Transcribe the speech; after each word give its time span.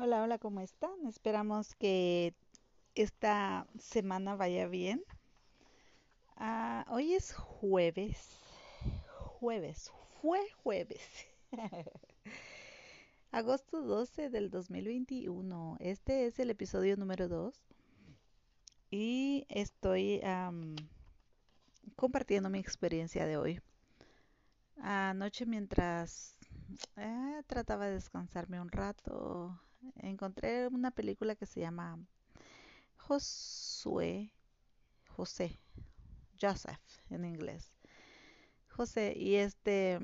Hola, 0.00 0.22
hola, 0.22 0.38
¿cómo 0.38 0.60
están? 0.60 1.08
Esperamos 1.08 1.74
que 1.74 2.32
esta 2.94 3.66
semana 3.80 4.36
vaya 4.36 4.68
bien. 4.68 5.02
Ah, 6.36 6.86
hoy 6.88 7.14
es 7.14 7.34
jueves. 7.34 8.38
Jueves. 9.40 9.90
Fue 10.22 10.38
jueves. 10.62 11.02
Agosto 13.32 13.82
12 13.82 14.30
del 14.30 14.50
2021. 14.50 15.78
Este 15.80 16.26
es 16.26 16.38
el 16.38 16.50
episodio 16.50 16.96
número 16.96 17.26
2. 17.26 17.60
Y 18.92 19.46
estoy 19.48 20.20
am, 20.22 20.76
compartiendo 21.96 22.50
mi 22.50 22.60
experiencia 22.60 23.26
de 23.26 23.36
hoy. 23.36 23.60
Anoche 24.80 25.44
mientras 25.44 26.38
eh, 26.94 27.42
trataba 27.48 27.86
de 27.86 27.94
descansarme 27.94 28.60
un 28.60 28.70
rato, 28.70 29.60
encontré 29.96 30.68
una 30.68 30.90
película 30.90 31.34
que 31.34 31.46
se 31.46 31.60
llama 31.60 31.98
Josué, 32.96 34.30
José, 35.08 35.58
Joseph 36.40 36.80
en 37.10 37.24
inglés. 37.24 37.72
José, 38.68 39.14
y 39.16 39.36
este, 39.36 39.98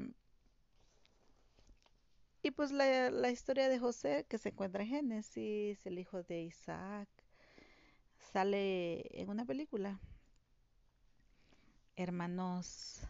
y 2.43 2.51
pues 2.51 2.73
la, 2.73 3.11
la 3.11 3.31
historia 3.31 3.69
de 3.69 3.79
José 3.79 4.27
que 4.29 4.39
se 4.39 4.51
encuentra 4.51 4.83
en 4.83 4.89
Génesis, 4.91 5.87
el 5.87 5.99
hijo 5.99 6.23
de 6.23 6.43
Isaac, 6.43 7.09
sale 8.33 9.21
en 9.21 9.31
una 9.31 9.45
película. 9.45 10.01
Hermanos 11.97 13.07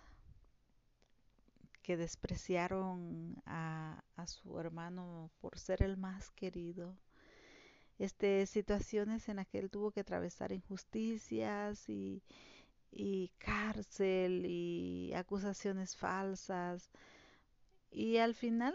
que 1.84 1.98
despreciaron 1.98 3.36
a, 3.44 4.02
su 4.26 4.58
hermano 4.58 5.30
por 5.38 5.58
ser 5.58 5.82
el 5.82 5.98
más 5.98 6.30
querido. 6.30 6.96
Este, 7.98 8.46
situaciones 8.46 9.28
en 9.28 9.36
las 9.36 9.46
que 9.46 9.58
él 9.58 9.70
tuvo 9.70 9.92
que 9.92 10.00
atravesar 10.00 10.50
injusticias 10.50 11.88
y, 11.90 12.22
y 12.90 13.28
cárcel 13.36 14.46
y 14.46 15.12
acusaciones 15.14 15.94
falsas. 15.94 16.90
Y 17.90 18.16
al 18.16 18.34
final 18.34 18.74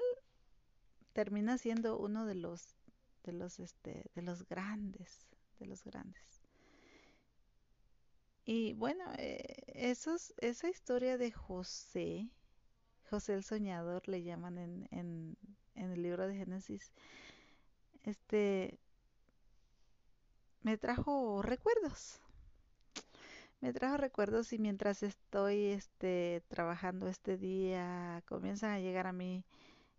termina 1.14 1.58
siendo 1.58 1.98
uno 1.98 2.26
de 2.26 2.36
los 2.36 2.78
de 3.24 3.34
los 3.34 3.60
este 3.60 4.06
de 4.14 4.22
los 4.22 4.48
grandes, 4.48 5.26
de 5.58 5.66
los 5.66 5.84
grandes. 5.84 6.42
Y 8.46 8.74
bueno, 8.74 9.04
eh, 9.18 9.58
esa 9.68 10.70
historia 10.70 11.18
de 11.18 11.32
José, 11.32 12.30
José 13.10 13.34
el 13.34 13.44
Soñador 13.44 14.08
le 14.08 14.24
llaman 14.24 14.58
en, 14.58 14.88
en, 14.92 15.38
el 15.76 16.02
libro 16.02 16.28
de 16.28 16.36
Génesis, 16.36 16.92
este 18.04 18.80
me 20.62 20.78
trajo 20.78 21.42
recuerdos. 21.42 22.20
Me 23.62 23.74
trajo 23.74 23.98
recuerdos 23.98 24.54
y 24.54 24.60
mientras 24.60 25.04
estoy 25.04 25.66
este 25.68 26.44
trabajando 26.48 27.08
este 27.08 27.38
día 27.38 28.24
comienzan 28.28 28.72
a 28.72 28.80
llegar 28.80 29.08
a 29.08 29.12
mí 29.14 29.44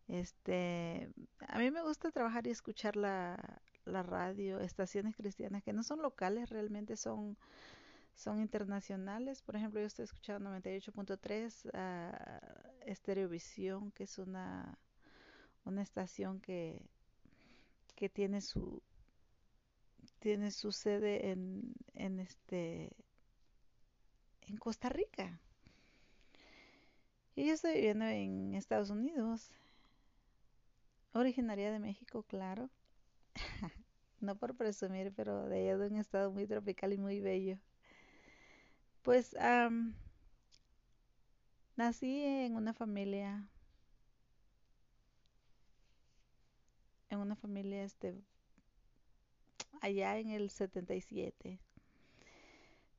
este 0.09 1.11
a 1.49 1.59
mí 1.59 1.71
me 1.71 1.83
gusta 1.83 2.11
trabajar 2.11 2.47
y 2.47 2.51
escuchar 2.51 2.97
la, 2.97 3.61
la 3.85 4.03
radio, 4.03 4.61
estaciones 4.61 5.17
cristianas 5.17 5.63
que 5.63 5.73
no 5.73 5.83
son 5.83 6.03
locales, 6.03 6.51
realmente 6.51 6.97
son 6.97 7.37
son 8.15 8.41
internacionales. 8.41 9.43
Por 9.43 9.57
ejemplo, 9.57 9.81
yo 9.81 9.87
estoy 9.87 10.05
escuchando 10.05 10.51
98.3 10.51 11.71
a 11.75 12.70
Estereovisión, 12.87 13.93
que 13.93 14.05
es 14.05 14.19
una 14.19 14.79
una 15.65 15.83
estación 15.83 16.41
que 16.41 16.83
que 17.97 18.09
tiene 18.09 18.41
su 18.41 18.83
tiene 20.21 20.51
su 20.51 20.73
sede 20.73 21.31
en, 21.31 21.75
en 21.95 22.21
este 22.21 22.91
en 24.43 24.57
Costa 24.57 24.89
Rica. 24.89 25.41
Y 27.35 27.47
yo 27.47 27.55
estoy 27.55 27.75
viviendo 27.75 28.05
en 28.05 28.55
Estados 28.55 28.91
Unidos, 28.91 29.51
originaria 31.13 31.71
de 31.71 31.79
México, 31.79 32.25
claro. 32.25 32.69
No 34.21 34.37
por 34.37 34.55
presumir, 34.57 35.13
pero 35.17 35.49
de 35.49 35.61
allá 35.61 35.79
de 35.79 35.89
un 35.89 35.97
estado 35.97 36.31
muy 36.31 36.47
tropical 36.47 36.93
y 36.93 36.99
muy 36.99 37.21
bello. 37.21 37.59
Pues 39.03 39.35
am, 39.37 39.95
nací 41.81 42.23
en 42.23 42.57
una 42.57 42.75
familia, 42.75 43.49
en 47.09 47.19
una 47.19 47.37
familia 47.37 47.85
este 47.85 48.15
allá 49.81 50.19
en 50.19 50.29
el 50.29 50.51
77, 50.51 51.59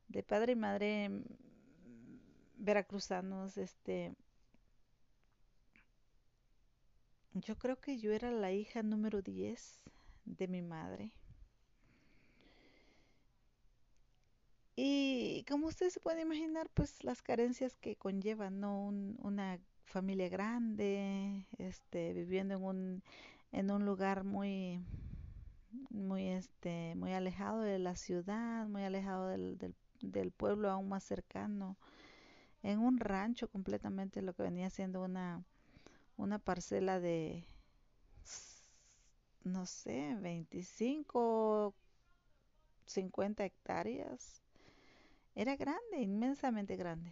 de 0.08 0.24
padre 0.24 0.54
y 0.54 0.56
madre 0.56 1.10
mm, 1.10 1.22
veracruzanos, 2.58 3.56
este 3.58 4.16
Yo 7.34 7.56
creo 7.60 7.80
que 7.80 8.00
yo 8.00 8.12
era 8.12 8.32
la 8.32 8.52
hija 8.52 8.82
número 8.82 9.22
10 9.22 9.80
de 10.26 10.48
mi 10.48 10.64
madre. 10.64 11.12
Y 14.84 15.46
como 15.50 15.68
ustedes 15.68 15.94
se 15.94 16.00
pueden 16.00 16.22
imaginar, 16.22 16.70
pues 16.74 17.04
las 17.04 17.22
carencias 17.22 17.78
que 17.78 17.96
conlleva, 17.96 18.50
¿no? 18.50 18.84
Un- 18.86 19.18
una 19.22 19.60
familia 19.86 20.30
grande, 20.30 21.46
este, 21.58 22.14
viviendo 22.14 22.56
en 22.56 22.64
un, 22.64 23.04
en 23.52 23.72
un 23.72 23.86
lugar 23.86 24.24
muy, 24.24 24.80
muy, 25.90 26.28
este, 26.30 26.96
muy 26.96 27.14
alejado 27.14 27.62
de 27.62 27.80
la 27.80 27.96
ciudad, 27.96 28.68
muy 28.68 28.84
alejado 28.84 29.28
del, 29.28 29.58
del, 29.58 29.76
del 30.02 30.32
pueblo 30.32 30.70
aún 30.70 30.90
más 30.90 31.04
cercano, 31.04 31.78
en 32.64 32.80
un 32.80 33.00
rancho 33.00 33.50
completamente, 33.50 34.22
lo 34.24 34.34
que 34.34 34.44
venía 34.44 34.70
siendo 34.72 35.04
una, 35.04 35.44
una 36.18 36.40
parcela 36.40 37.00
de, 37.00 37.46
no 39.44 39.66
sé, 39.68 40.16
25, 40.20 41.76
50 42.86 43.46
hectáreas. 43.46 44.41
Era 45.36 45.56
grande, 45.58 46.00
inmensamente 46.02 46.78
grande. 46.78 47.12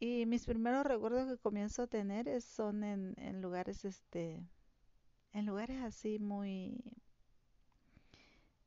Y 0.00 0.24
mis 0.24 0.46
primeros 0.46 0.86
recuerdos 0.86 1.28
que 1.28 1.36
comienzo 1.38 1.82
a 1.82 1.86
tener 1.86 2.40
son 2.40 2.82
en, 2.82 3.14
en 3.18 3.42
lugares, 3.42 3.84
este, 3.84 4.42
en 5.32 5.46
lugares 5.46 5.82
así 5.82 6.18
muy, 6.18 6.82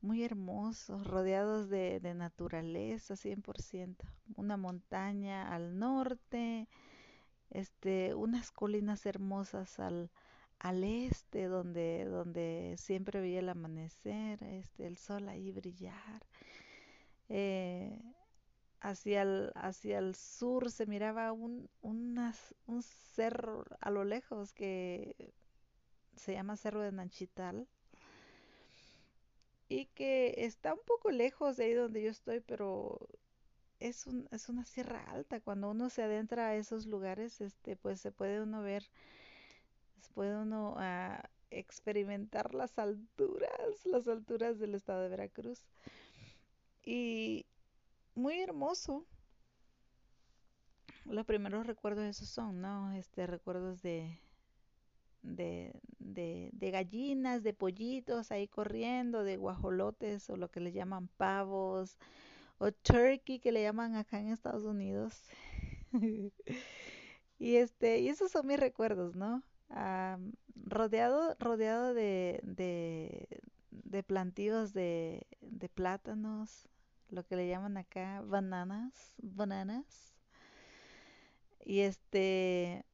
muy 0.01 0.23
hermosos, 0.23 1.05
rodeados 1.07 1.69
de, 1.69 1.99
de 1.99 2.13
naturaleza, 2.13 3.15
100%. 3.15 4.05
Una 4.35 4.57
montaña 4.57 5.53
al 5.53 5.77
norte, 5.79 6.67
este, 7.51 8.15
unas 8.15 8.51
colinas 8.51 9.05
hermosas 9.05 9.79
al, 9.79 10.11
al 10.59 10.83
este, 10.83 11.45
donde, 11.47 12.05
donde 12.05 12.75
siempre 12.77 13.21
veía 13.21 13.39
el 13.39 13.49
amanecer, 13.49 14.43
este, 14.43 14.87
el 14.87 14.97
sol 14.97 15.29
ahí 15.29 15.51
brillar. 15.51 16.25
Eh, 17.29 17.97
hacia 18.81 19.21
el, 19.23 19.51
hacia 19.55 19.99
el 19.99 20.15
sur 20.15 20.71
se 20.71 20.85
miraba 20.85 21.31
un, 21.31 21.69
un 21.81 22.83
cerro 22.83 23.65
a 23.81 23.91
lo 23.91 24.03
lejos 24.05 24.53
que 24.53 25.33
se 26.15 26.33
llama 26.33 26.57
Cerro 26.57 26.81
de 26.81 26.91
Nanchital 26.91 27.67
y 29.69 29.85
que 29.87 30.33
está 30.45 30.73
un 30.73 30.81
poco 30.85 31.11
lejos 31.11 31.55
de 31.57 31.65
ahí 31.65 31.73
donde 31.73 32.01
yo 32.03 32.09
estoy, 32.09 32.41
pero 32.41 32.99
es 33.79 34.07
un, 34.07 34.27
es 34.31 34.49
una 34.49 34.65
sierra 34.65 35.03
alta. 35.11 35.39
Cuando 35.41 35.69
uno 35.71 35.89
se 35.89 36.03
adentra 36.03 36.49
a 36.49 36.55
esos 36.55 36.85
lugares, 36.87 37.41
este, 37.41 37.75
pues 37.75 38.01
se 38.01 38.11
puede 38.11 38.41
uno 38.41 38.61
ver, 38.63 38.83
se 40.01 40.11
puede 40.13 40.35
uno 40.35 40.75
ah, 40.77 41.23
experimentar 41.51 42.53
las 42.53 42.77
alturas, 42.79 43.85
las 43.85 44.07
alturas 44.07 44.59
del 44.59 44.75
estado 44.75 45.01
de 45.03 45.09
Veracruz. 45.09 45.63
Y 46.91 47.45
muy 48.15 48.41
hermoso. 48.41 49.05
Los 51.05 51.25
primeros 51.25 51.67
recuerdos 51.67 52.05
esos 52.05 52.29
son, 52.29 52.61
¿no? 52.61 52.91
Este, 52.93 53.27
recuerdos 53.27 53.81
de, 53.83 54.19
de, 55.21 55.73
de, 55.99 56.71
gallinas, 56.71 57.43
de 57.43 57.53
pollitos 57.53 58.31
ahí 58.31 58.47
corriendo, 58.47 59.23
de 59.23 59.37
guajolotes 59.37 60.29
o 60.31 60.37
lo 60.37 60.49
que 60.49 60.61
le 60.61 60.71
llaman 60.71 61.09
pavos, 61.17 61.97
o 62.59 62.71
turkey 62.71 63.39
que 63.39 63.51
le 63.51 63.63
llaman 63.63 63.95
acá 63.95 64.19
en 64.19 64.29
Estados 64.29 64.63
Unidos. 64.63 65.23
Y 67.39 67.55
este, 67.55 67.99
y 67.99 68.09
esos 68.09 68.31
son 68.31 68.47
mis 68.47 68.59
recuerdos, 68.59 69.15
¿no? 69.15 69.43
Am, 69.69 70.33
rodeado, 70.65 71.35
rodeado 71.39 71.93
de, 71.93 72.41
de, 72.43 74.03
plantíos 74.03 74.73
de 74.73 75.25
plátanos, 75.73 76.69
lo 77.09 77.25
que 77.25 77.35
le 77.35 77.47
llaman 77.47 77.77
acá 77.77 78.21
bananas, 78.21 79.13
bananas. 79.17 80.13
Y 81.65 81.81
este, 81.81 82.85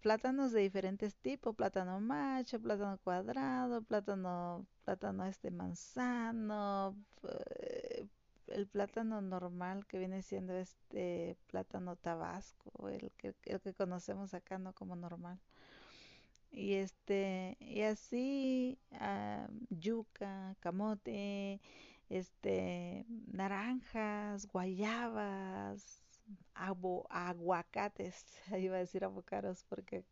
plátanos 0.00 0.52
de 0.52 0.60
diferentes 0.60 1.16
tipos, 1.16 1.54
plátano 1.56 2.00
macho, 2.00 2.60
plátano 2.60 2.98
cuadrado, 2.98 3.82
plátano, 3.82 4.66
plátano 4.84 5.26
este 5.26 5.50
manzano, 5.50 6.96
eh, 7.24 8.06
el 8.48 8.66
plátano 8.66 9.20
normal 9.20 9.86
que 9.86 9.98
viene 9.98 10.22
siendo 10.22 10.54
este 10.54 11.36
plátano 11.48 11.96
tabasco, 11.96 12.88
el 12.88 13.10
que, 13.16 13.34
el 13.44 13.60
que 13.60 13.74
conocemos 13.74 14.34
acá 14.34 14.58
no 14.58 14.72
como 14.72 14.96
normal. 14.96 15.38
Y 16.50 16.74
este, 16.74 17.56
y 17.60 17.82
así, 17.82 18.78
ah, 18.92 19.48
yuca, 19.70 20.56
camote, 20.60 21.60
este, 22.08 23.06
naranjas, 23.26 24.46
guayabas, 24.46 26.02
aguacates, 26.54 28.24
iba 28.58 28.76
a 28.76 28.80
decir 28.80 29.04
avocados 29.04 29.64
porque 29.68 30.04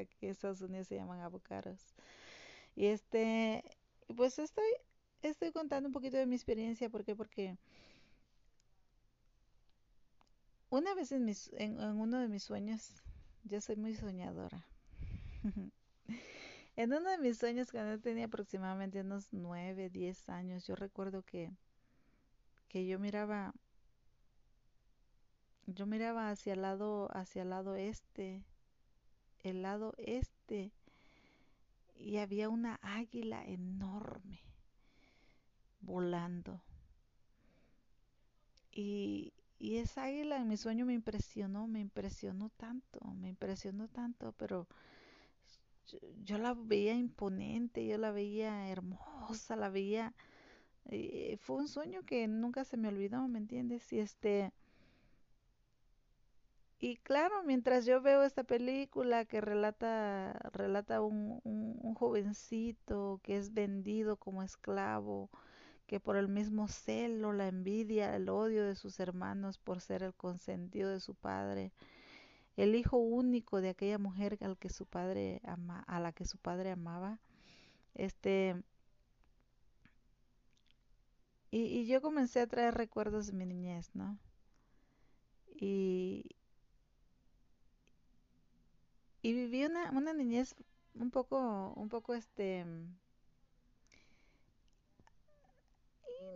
aquí 0.00 0.26
en 0.26 0.30
Estados 0.30 0.60
Unidos 0.60 0.88
se 0.88 0.96
llaman 0.96 1.20
avocados. 1.20 1.94
Y 2.76 2.86
este, 2.86 3.64
pues 4.16 4.38
estoy, 4.38 4.70
estoy 5.22 5.52
contando 5.52 5.88
un 5.88 5.92
poquito 5.92 6.16
de 6.16 6.26
mi 6.26 6.36
experiencia, 6.36 6.90
¿por 6.90 7.04
qué? 7.04 7.16
Porque 7.16 7.56
una 10.70 10.94
vez 10.94 11.12
en, 11.12 11.24
mis, 11.24 11.50
en 11.54 11.78
uno 11.80 12.18
de 12.18 12.28
mis 12.28 12.42
sueños, 12.44 13.02
yo 13.44 13.60
soy 13.60 13.76
muy 13.76 13.94
soñadora. 13.94 14.66
en 16.78 16.92
uno 16.92 17.10
de 17.10 17.18
mis 17.18 17.36
sueños, 17.38 17.72
cuando 17.72 17.98
tenía 18.00 18.26
aproximadamente 18.26 19.00
unos 19.00 19.32
9, 19.32 19.90
10 19.90 20.28
años, 20.28 20.64
yo 20.64 20.76
recuerdo 20.76 21.24
que, 21.24 21.50
que 22.68 22.86
yo 22.86 23.00
miraba 23.00 23.52
yo 25.66 25.86
miraba 25.86 26.30
hacia 26.30 26.52
el 26.52 26.62
lado, 26.62 27.08
hacia 27.12 27.42
el 27.42 27.50
lado 27.50 27.74
este, 27.74 28.44
el 29.42 29.62
lado 29.62 29.92
este, 29.98 30.72
y 31.96 32.18
había 32.18 32.48
una 32.48 32.78
águila 32.80 33.44
enorme 33.44 34.40
volando. 35.80 36.62
Y, 38.70 39.32
y 39.58 39.78
esa 39.78 40.04
águila 40.04 40.36
en 40.36 40.46
mi 40.46 40.56
sueño 40.56 40.86
me 40.86 40.94
impresionó, 40.94 41.66
me 41.66 41.80
impresionó 41.80 42.50
tanto, 42.50 43.00
me 43.16 43.30
impresionó 43.30 43.88
tanto, 43.88 44.32
pero 44.38 44.68
yo, 46.24 46.38
la 46.38 46.54
veía 46.54 46.94
imponente, 46.94 47.86
yo 47.86 47.98
la 47.98 48.12
veía 48.12 48.68
hermosa, 48.68 49.56
la 49.56 49.70
veía... 49.70 50.14
Eh, 50.90 51.36
fue 51.40 51.56
un 51.56 51.68
sueño 51.68 52.02
que 52.04 52.26
nunca 52.28 52.64
se 52.64 52.78
me 52.78 52.88
olvidó, 52.88 53.28
¿me 53.28 53.38
entiendes? 53.38 53.92
Y 53.92 54.00
este 54.00 54.52
y 56.80 56.96
claro, 56.98 57.42
mientras 57.42 57.86
yo 57.86 58.00
veo 58.00 58.22
esta 58.22 58.44
película 58.44 59.24
que 59.24 59.40
relata, 59.40 60.32
relata 60.52 61.00
un, 61.00 61.40
un, 61.42 61.94
jovencito 61.94 63.20
que 63.24 63.36
es 63.36 63.52
vendido 63.52 64.16
como 64.16 64.44
esclavo, 64.44 65.28
que 65.86 65.98
por 65.98 66.16
el 66.16 66.28
mismo 66.28 66.68
celo, 66.68 67.32
la 67.32 67.48
envidia, 67.48 68.14
el 68.14 68.28
odio 68.28 68.64
de 68.64 68.76
sus 68.76 69.00
hermanos 69.00 69.58
por 69.58 69.80
ser 69.80 70.04
el 70.04 70.14
consentido 70.14 70.90
de 70.90 71.00
su 71.00 71.16
padre, 71.16 71.72
el 72.58 72.74
hijo 72.74 72.98
único 72.98 73.62
de 73.62 73.70
aquella 73.70 73.98
mujer 73.98 74.38
al 74.42 74.58
que 74.58 74.68
su 74.70 74.84
padre 74.86 75.40
a 75.44 76.00
la 76.00 76.12
que 76.12 76.26
su 76.26 76.38
padre 76.38 76.72
amaba, 76.72 77.20
este 77.94 78.56
y, 81.50 81.60
y 81.80 81.86
yo 81.86 82.00
comencé 82.00 82.40
a 82.40 82.46
traer 82.46 82.74
recuerdos 82.74 83.26
de 83.26 83.32
mi 83.34 83.44
niñez, 83.44 83.90
¿no? 83.94 84.18
Y, 85.60 86.24
y 89.22 89.32
viví 89.32 89.64
una, 89.64 89.90
una 89.92 90.12
niñez 90.12 90.54
un 90.94 91.10
poco, 91.10 91.72
un 91.76 91.88
poco 91.88 92.14
este, 92.14 92.64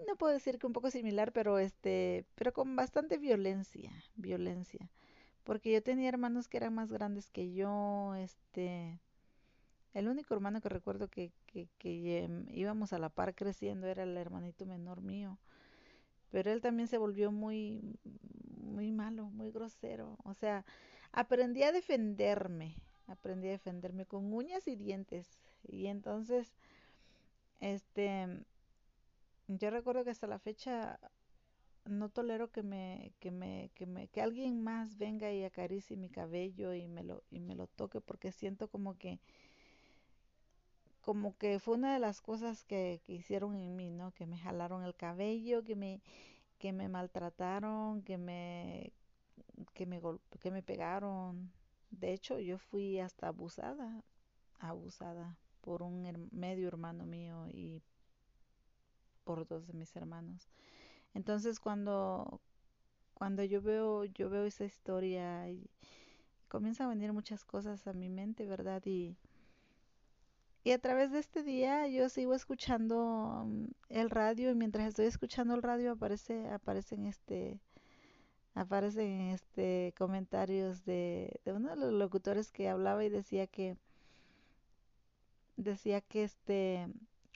no 0.07 0.17
puedo 0.17 0.33
decir 0.33 0.59
que 0.59 0.67
un 0.67 0.73
poco 0.73 0.91
similar, 0.91 1.33
pero 1.33 1.59
este, 1.59 2.25
pero 2.35 2.53
con 2.53 2.77
bastante 2.77 3.19
violencia, 3.19 3.93
violencia, 4.17 4.91
porque 5.45 5.73
yo 5.73 5.83
tenía 5.83 6.09
hermanos 6.09 6.49
que 6.49 6.57
eran 6.59 6.75
más 6.75 6.93
grandes 6.93 7.31
que 7.31 7.53
yo, 7.53 8.15
este, 8.17 8.99
el 9.95 10.09
único 10.09 10.35
hermano 10.35 10.61
que 10.61 10.69
recuerdo 10.69 11.09
que, 11.09 11.33
que, 11.47 11.69
que 11.79 12.25
em, 12.25 12.47
íbamos 12.51 12.93
a 12.93 12.99
la 12.99 13.09
par 13.09 13.35
creciendo 13.35 13.87
era 13.87 14.05
el 14.05 14.17
hermanito 14.17 14.67
menor 14.67 15.03
mío, 15.03 15.39
pero 16.31 16.51
él 16.51 16.61
también 16.61 16.89
se 16.89 16.99
volvió 16.99 17.33
muy, 17.33 17.99
muy 18.57 18.93
malo, 18.93 19.27
muy 19.27 19.51
grosero, 19.51 20.17
o 20.25 20.35
sea, 20.35 20.65
aprendí 21.13 21.63
a 21.63 21.73
defenderme, 21.73 22.77
aprendí 23.07 23.49
a 23.49 23.53
defenderme 23.53 24.07
con 24.07 24.33
uñas 24.33 24.67
y 24.67 24.77
dientes. 24.77 25.39
Y 25.69 25.87
entonces, 25.87 26.55
este, 27.61 28.27
yo 29.49 29.71
recuerdo 29.71 30.05
que 30.05 30.11
hasta 30.11 30.27
la 30.27 30.39
fecha 30.39 30.99
no 31.85 32.09
tolero 32.09 32.51
que 32.51 32.63
me, 32.63 33.13
que 33.21 33.31
me, 33.31 33.71
que 33.75 33.87
me, 33.87 34.09
que 34.09 34.23
alguien 34.23 34.63
más 34.63 34.97
venga 34.99 35.33
y 35.33 35.45
acaricie 35.45 35.97
mi 35.97 36.11
cabello 36.11 36.75
y 36.75 36.89
me 36.89 37.03
lo, 37.05 37.23
y 37.31 37.41
me 37.41 37.55
lo 37.55 37.67
toque 37.67 38.01
porque 38.01 38.33
siento 38.33 38.69
como 38.69 38.97
que, 38.99 39.21
como 41.03 41.37
que 41.37 41.59
fue 41.59 41.75
una 41.75 41.93
de 41.93 41.99
las 41.99 42.21
cosas 42.23 42.65
que, 42.65 43.01
que 43.05 43.13
hicieron 43.15 43.57
en 43.57 43.77
mí, 43.77 43.91
¿no? 43.91 44.13
Que 44.13 44.27
me 44.27 44.39
jalaron 44.39 44.85
el 44.85 44.95
cabello, 44.95 45.65
que 45.65 45.77
me, 45.77 46.01
que 46.59 46.73
me 46.73 46.89
maltrataron, 46.89 48.03
que 48.03 48.19
me, 48.19 48.93
que 49.75 49.87
me, 49.87 50.01
que 50.41 50.51
me 50.51 50.63
pegaron. 50.63 51.53
De 51.91 52.13
hecho, 52.15 52.41
yo 52.41 52.59
fui 52.59 53.01
hasta 53.01 53.29
abusada, 53.29 54.05
abusada 54.61 55.39
por 55.63 55.83
un 55.83 56.29
medio 56.33 56.69
hermano 56.69 57.07
mío 57.07 57.47
y 57.49 57.83
por 59.25 59.47
dos 59.47 59.67
de 59.67 59.73
mis 59.73 59.95
hermanos. 59.97 60.49
Entonces, 61.15 61.61
cuando 61.61 62.41
cuando 63.15 63.45
yo 63.45 63.63
veo 63.63 64.05
yo 64.05 64.31
veo 64.31 64.45
esa 64.45 64.65
historia 64.65 65.49
y 65.51 65.71
comienzan 66.49 66.87
a 66.87 66.91
venir 66.91 67.13
muchas 67.13 67.45
cosas 67.45 67.87
a 67.87 67.93
mi 67.93 68.09
mente, 68.09 68.47
¿verdad? 68.47 68.83
Y 68.87 69.17
y 70.65 70.71
a 70.73 70.79
través 70.79 71.11
de 71.11 71.19
este 71.19 71.43
día 71.43 71.89
yo 71.89 72.09
sigo 72.09 72.35
escuchando 72.35 73.45
mm, 73.47 73.67
el 73.89 74.11
radio 74.11 74.51
y 74.51 74.55
mientras 74.55 74.87
estoy 74.89 75.07
escuchando 75.07 75.55
el 75.55 75.63
radio 75.63 75.93
aparece 75.93 76.49
aparecen 76.51 77.07
este 77.07 77.61
aparecen 78.55 79.31
este 79.31 79.95
comentarios 79.99 80.85
de, 80.85 81.41
de 81.45 81.53
uno 81.53 81.71
de 81.71 81.77
los 81.77 81.93
locutores 81.93 82.53
que 82.53 82.69
hablaba 82.69 83.05
y 83.05 83.09
decía 83.09 83.47
que 83.47 83.77
decía 85.57 86.01
que 86.01 86.25
este 86.25 86.87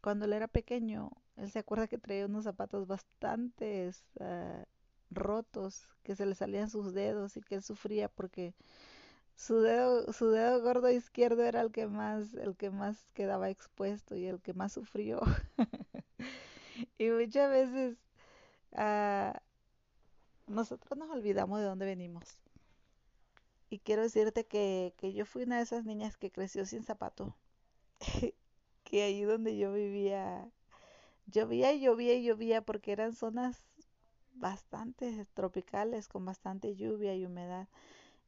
cuando 0.02 0.26
él 0.26 0.32
era 0.32 0.48
pequeño 0.48 1.10
él 1.36 1.50
se 1.50 1.58
acuerda 1.58 1.88
que 1.88 1.98
traía 1.98 2.26
unos 2.26 2.44
zapatos 2.44 2.86
bastante 2.86 3.90
ah, 4.20 4.64
rotos 5.10 5.82
que 6.02 6.16
se 6.16 6.26
le 6.26 6.34
salían 6.34 6.70
sus 6.70 6.94
dedos 6.94 7.36
y 7.36 7.42
que 7.42 7.56
él 7.56 7.62
sufría 7.62 8.08
porque 8.08 8.54
su 9.36 9.60
dedo 9.60 10.12
su 10.12 10.30
dedo 10.30 10.62
gordo 10.62 10.90
izquierdo 10.90 11.44
era 11.44 11.60
el 11.60 11.70
que 11.70 11.86
más 11.86 12.34
el 12.34 12.56
que 12.56 12.70
más 12.70 12.96
quedaba 13.14 13.50
expuesto 13.50 14.16
y 14.16 14.26
el 14.26 14.40
que 14.40 14.54
más 14.54 14.72
sufrió 14.72 15.20
y 16.98 17.08
muchas 17.10 17.50
veces 17.50 17.96
uh, 18.72 19.36
nosotros 20.46 20.96
nos 20.98 21.10
olvidamos 21.10 21.60
de 21.60 21.66
dónde 21.66 21.86
venimos. 21.86 22.38
Y 23.68 23.80
quiero 23.80 24.02
decirte 24.02 24.46
que, 24.46 24.94
que 24.96 25.12
yo 25.12 25.26
fui 25.26 25.42
una 25.42 25.56
de 25.56 25.62
esas 25.62 25.84
niñas 25.84 26.16
que 26.16 26.30
creció 26.30 26.64
sin 26.66 26.84
zapato. 26.84 27.36
que 28.84 29.02
ahí 29.02 29.22
donde 29.22 29.56
yo 29.56 29.72
vivía, 29.72 30.48
llovía 31.26 31.72
y 31.72 31.80
llovía 31.80 32.14
y 32.14 32.24
llovía 32.24 32.62
porque 32.62 32.92
eran 32.92 33.14
zonas 33.14 33.62
bastante 34.34 35.26
tropicales 35.34 36.08
con 36.08 36.24
bastante 36.24 36.76
lluvia 36.76 37.14
y 37.14 37.26
humedad. 37.26 37.68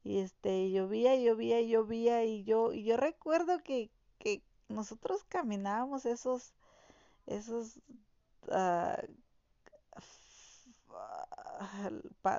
Y 0.05 0.19
este, 0.19 0.71
llovía 0.71 1.15
y 1.17 1.25
llovía 1.25 1.61
y 1.61 1.69
llovía 1.69 2.25
y 2.25 2.45
yo, 2.45 2.73
y 2.73 2.85
yo 2.85 2.97
recuerdo 2.97 3.63
que, 3.63 3.91
que 4.19 4.43
nosotros 4.69 5.25
caminábamos 5.25 6.07
esos, 6.07 6.55
esos 7.27 7.81
uh, 8.49 8.97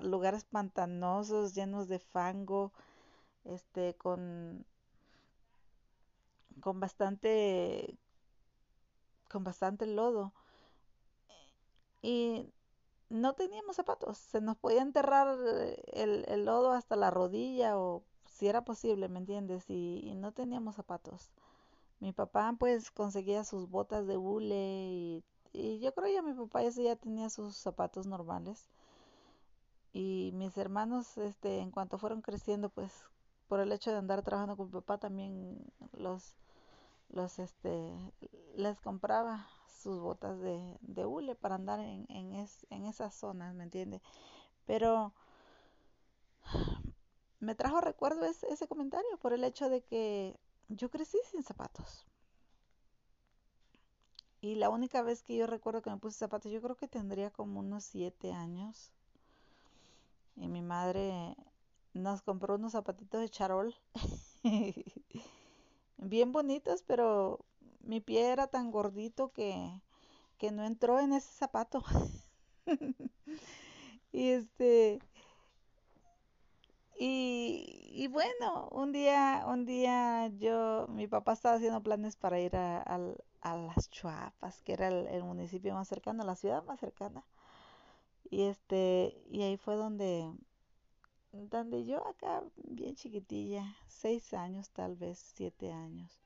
lugares 0.01 0.45
pantanosos, 0.45 1.53
llenos 1.53 1.87
de 1.87 1.99
fango, 1.99 2.71
este, 3.45 3.95
con, 3.95 4.65
con 6.61 6.79
bastante, 6.79 7.97
con 9.29 9.43
bastante 9.43 9.85
lodo. 9.85 10.33
Y 12.01 12.50
no 13.10 13.34
teníamos 13.34 13.75
zapatos, 13.75 14.18
se 14.18 14.41
nos 14.41 14.58
podía 14.58 14.82
enterrar 14.82 15.38
el, 15.94 16.25
el 16.27 16.46
lodo 16.46 16.72
hasta 16.74 16.96
la 16.96 17.12
rodilla 17.12 17.77
o 17.77 18.03
si 18.25 18.48
era 18.48 18.63
posible, 18.63 19.10
¿me 19.10 19.20
entiendes? 19.20 19.70
Y, 19.70 20.01
y, 20.03 20.15
no 20.15 20.32
teníamos 20.32 20.75
zapatos. 20.75 21.32
Mi 22.00 22.13
papá 22.13 22.56
pues 22.60 22.91
conseguía 22.91 23.44
sus 23.44 23.70
botas 23.70 24.08
de 24.08 24.18
hule 24.18 24.88
y, 24.91 25.24
y 25.53 25.79
yo 25.79 25.94
creo 25.94 26.13
que 26.15 26.22
mi 26.22 26.34
papá 26.34 26.63
ya 26.63 26.96
tenía 26.96 27.29
sus 27.29 27.58
zapatos 27.58 28.08
normales 28.08 28.70
y 29.94 30.32
mis 30.36 30.58
hermanos 30.58 31.18
este 31.18 31.60
en 31.60 31.72
cuanto 31.72 31.98
fueron 31.98 32.22
creciendo 32.22 32.70
pues 32.70 32.91
por 33.48 33.60
el 33.60 33.72
hecho 33.72 33.91
de 33.91 33.98
andar 33.98 34.22
trabajando 34.22 34.56
con 34.56 34.68
mi 34.68 34.74
papá 34.74 35.00
también 35.00 35.58
los 35.94 36.36
los 37.09 37.39
este 37.39 37.93
les 38.55 38.79
compraba 38.81 39.47
sus 39.81 39.99
botas 39.99 40.39
de, 40.39 40.77
de 40.81 41.05
hule 41.05 41.35
para 41.35 41.55
andar 41.55 41.79
en, 41.79 42.05
en, 42.09 42.47
en 42.69 42.85
esas 42.85 43.15
zonas, 43.15 43.53
¿me 43.55 43.63
entiende? 43.63 44.01
Pero 44.65 45.13
me 47.41 47.53
trajo 47.55 47.81
recuerdo 47.81 48.23
ese, 48.25 48.47
ese 48.51 48.67
comentario 48.67 49.17
por 49.21 49.33
el 49.33 49.43
hecho 49.43 49.69
de 49.69 49.81
que 49.81 50.39
yo 50.69 50.89
crecí 50.89 51.17
sin 51.31 51.43
zapatos. 51.43 52.05
Y 54.41 54.55
la 54.55 54.69
única 54.69 55.01
vez 55.01 55.23
que 55.23 55.37
yo 55.37 55.47
recuerdo 55.47 55.81
que 55.81 55.89
me 55.89 55.95
puse 55.95 56.17
zapatos, 56.17 56.51
yo 56.51 56.61
creo 56.61 56.75
que 56.75 56.89
tendría 56.89 57.31
como 57.31 57.61
unos 57.61 57.85
siete 57.85 58.33
años. 58.33 58.91
Y 60.35 60.47
mi 60.47 60.61
madre 60.63 61.35
nos 61.93 62.21
compró 62.23 62.55
unos 62.55 62.71
zapatitos 62.73 63.21
de 63.21 63.29
charol. 63.29 63.75
Bien 66.00 66.32
bonitos, 66.32 66.84
pero 66.84 67.46
mi 67.82 68.01
pie 68.01 68.32
era 68.32 68.48
tan 68.48 68.72
gordito 68.72 69.32
que, 69.32 69.82
que 70.38 70.51
no 70.51 70.65
entró 70.65 71.00
en 71.00 71.13
ese 71.13 71.32
zapato. 71.32 71.84
y 74.12 74.29
este 74.29 75.00
y, 77.01 77.91
y, 77.94 78.08
bueno, 78.08 78.68
un 78.72 78.91
día, 78.91 79.46
un 79.48 79.65
día 79.65 80.27
yo, 80.38 80.86
mi 80.89 81.08
papá 81.08 81.32
estaba 81.32 81.56
haciendo 81.56 81.82
planes 81.82 82.18
para 82.18 82.41
ir 82.41 82.58
a, 82.58 82.82
a, 82.82 83.56
las 83.56 83.89
Chuapas, 83.89 84.62
que 84.63 84.74
era 84.74 84.89
el, 84.89 85.24
municipio 85.24 85.74
más 85.74 85.88
cercano, 85.88 86.25
la 86.25 86.36
ciudad 86.36 86.62
más 86.65 86.79
cercana. 86.82 87.24
Y 88.29 88.44
este, 88.44 89.24
y 89.29 89.44
ahí 89.44 89.56
fue 89.58 89.75
donde, 89.75 90.29
donde 91.31 91.86
yo 91.86 92.05
acá, 92.07 92.43
bien 92.55 92.95
chiquitilla, 92.95 93.75
seis 93.88 94.33
años 94.33 94.69
tal 94.71 94.95
vez, 94.95 95.19
siete 95.36 95.71
años. 95.71 96.19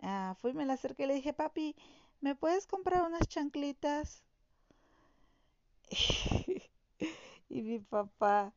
Ah, 0.00 0.36
fui, 0.40 0.52
me 0.52 0.66
la 0.66 0.74
acerqué 0.74 1.04
y 1.04 1.06
le 1.06 1.14
dije, 1.14 1.32
papi, 1.32 1.74
¿me 2.20 2.34
puedes 2.34 2.66
comprar 2.66 3.02
unas 3.02 3.26
chanclitas? 3.28 4.22
y 7.48 7.62
mi 7.62 7.78
papá 7.78 8.52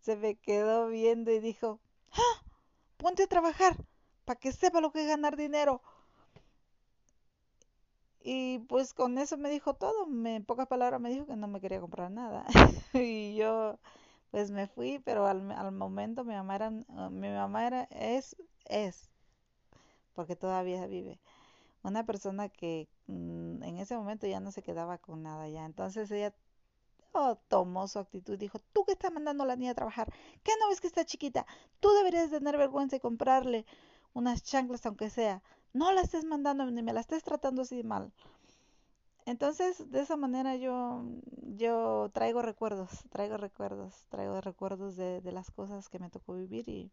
se 0.00 0.16
me 0.16 0.36
quedó 0.36 0.88
viendo 0.88 1.30
y 1.30 1.40
dijo, 1.40 1.80
¡Ah! 2.12 2.42
Ponte 2.96 3.24
a 3.24 3.26
trabajar 3.26 3.76
para 4.24 4.38
que 4.38 4.52
sepa 4.52 4.80
lo 4.80 4.92
que 4.92 5.02
es 5.02 5.08
ganar 5.08 5.36
dinero. 5.36 5.82
Y 8.22 8.60
pues 8.60 8.94
con 8.94 9.18
eso 9.18 9.36
me 9.36 9.50
dijo 9.50 9.74
todo. 9.74 10.06
Me, 10.06 10.36
en 10.36 10.44
pocas 10.44 10.66
palabras 10.66 11.00
me 11.00 11.10
dijo 11.10 11.26
que 11.26 11.36
no 11.36 11.46
me 11.46 11.60
quería 11.60 11.80
comprar 11.80 12.10
nada. 12.10 12.46
y 12.94 13.34
yo 13.36 13.78
pues 14.34 14.50
me 14.50 14.66
fui, 14.66 14.98
pero 14.98 15.28
al, 15.28 15.52
al 15.52 15.70
momento 15.70 16.24
mi 16.24 16.34
mamá 16.34 16.56
era, 16.56 16.70
mi 17.08 17.28
mamá 17.28 17.68
era, 17.68 17.84
es, 17.92 18.34
es, 18.64 19.08
porque 20.12 20.34
todavía 20.34 20.88
vive, 20.88 21.20
una 21.84 22.04
persona 22.04 22.48
que 22.48 22.88
mm, 23.06 23.62
en 23.62 23.78
ese 23.78 23.96
momento 23.96 24.26
ya 24.26 24.40
no 24.40 24.50
se 24.50 24.64
quedaba 24.64 24.98
con 24.98 25.22
nada 25.22 25.48
ya. 25.48 25.64
Entonces 25.64 26.10
ella 26.10 26.34
tomó 27.46 27.86
su 27.86 28.00
actitud. 28.00 28.36
Dijo, 28.36 28.58
tú 28.72 28.84
que 28.84 28.92
estás 28.94 29.12
mandando 29.12 29.44
a 29.44 29.46
la 29.46 29.54
niña 29.54 29.70
a 29.70 29.74
trabajar, 29.76 30.12
¿qué 30.42 30.50
no 30.60 30.68
ves 30.68 30.80
que 30.80 30.88
está 30.88 31.04
chiquita? 31.04 31.46
Tú 31.78 31.90
deberías 31.90 32.28
tener 32.28 32.58
vergüenza 32.58 32.96
y 32.96 33.00
comprarle 33.00 33.66
unas 34.14 34.42
chanclas 34.42 34.84
aunque 34.84 35.10
sea. 35.10 35.44
No 35.72 35.92
la 35.92 36.00
estés 36.00 36.24
mandando 36.24 36.68
ni 36.72 36.82
me 36.82 36.92
la 36.92 37.02
estés 37.02 37.22
tratando 37.22 37.62
así 37.62 37.84
mal. 37.84 38.12
Entonces, 39.26 39.90
de 39.90 40.00
esa 40.00 40.16
manera 40.16 40.56
yo, 40.56 41.02
yo 41.56 42.10
traigo 42.12 42.42
recuerdos, 42.42 42.90
traigo 43.10 43.36
recuerdos, 43.38 44.04
traigo 44.10 44.40
recuerdos 44.40 44.96
de, 44.96 45.20
de 45.22 45.32
las 45.32 45.50
cosas 45.50 45.88
que 45.88 45.98
me 45.98 46.10
tocó 46.10 46.34
vivir 46.34 46.68
y, 46.68 46.92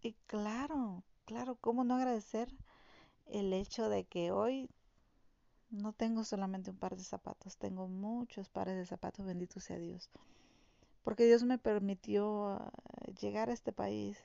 y 0.00 0.14
claro, 0.26 1.04
claro, 1.24 1.56
¿cómo 1.60 1.84
no 1.84 1.94
agradecer 1.94 2.52
el 3.26 3.52
hecho 3.52 3.88
de 3.88 4.04
que 4.04 4.32
hoy 4.32 4.68
no 5.72 5.92
tengo 5.92 6.22
solamente 6.22 6.70
un 6.70 6.76
par 6.76 6.96
de 6.96 7.02
zapatos, 7.02 7.56
tengo 7.56 7.88
muchos 7.88 8.48
pares 8.48 8.76
de 8.76 8.86
zapatos, 8.86 9.24
bendito 9.24 9.58
sea 9.58 9.78
Dios. 9.78 10.10
Porque 11.02 11.24
Dios 11.24 11.42
me 11.44 11.58
permitió 11.58 12.50
ah, 12.50 12.70
llegar 13.20 13.48
a 13.50 13.54
este 13.54 13.72
país, 13.72 14.18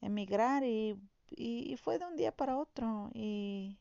emigrar 0.00 0.64
y, 0.64 0.98
y, 1.30 1.76
fue 1.76 1.98
de 1.98 2.06
un 2.06 2.16
día 2.16 2.32
para 2.32 2.56
otro. 2.56 3.10
Y 3.12 3.78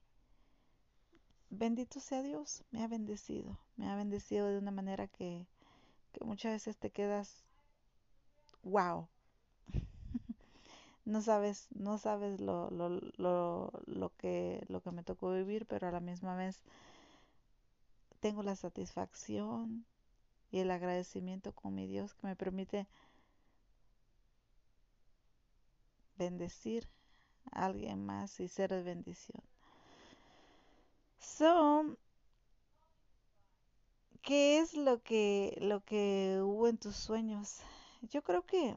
bendito 1.50 2.00
sea 2.00 2.24
Dios, 2.24 2.64
me 2.72 2.84
ha 2.84 2.88
bendecido, 2.88 3.58
me 3.76 3.90
ha 3.90 3.96
bendecido 3.98 4.48
de 4.48 4.58
una 4.60 4.72
manera 4.72 5.08
que, 5.08 5.46
que 6.14 6.26
muchas 6.26 6.54
veces 6.54 6.78
te 6.78 6.92
quedas, 6.92 7.44
wow, 8.64 9.08
no 11.06 11.22
sabes, 11.22 11.68
no 11.76 11.98
sabes 11.98 12.40
lo, 12.42 12.70
lo, 12.72 12.90
lo, 13.18 13.72
lo, 13.86 14.12
que, 14.18 14.64
lo 14.68 14.82
que 14.82 14.92
me 14.92 15.04
tocó 15.04 15.32
vivir, 15.34 15.66
pero 15.66 15.88
a 15.88 15.92
la 15.92 16.00
misma 16.00 16.36
vez 16.36 16.62
tengo 18.20 18.44
la 18.44 18.56
satisfacción 18.56 19.84
y 20.52 20.60
el 20.60 20.72
agradecimiento 20.72 21.54
con 21.54 21.76
mi 21.76 21.88
Dios 21.88 22.14
que 22.16 22.28
me 22.28 22.36
permite 22.36 22.88
bendecir 26.18 26.90
a 27.52 27.66
alguien 27.68 28.06
más 28.06 28.40
y 28.42 28.50
ser 28.50 28.72
de 28.72 28.84
bendición. 28.84 29.42
So, 31.20 31.96
¿qué 34.22 34.60
es 34.60 34.74
lo 34.76 35.02
que, 35.02 35.58
lo 35.60 35.84
que 35.84 36.40
hubo 36.44 36.68
en 36.68 36.78
tus 36.78 36.96
sueños? 36.96 37.62
Yo 38.04 38.22
creo 38.22 38.46
que 38.46 38.76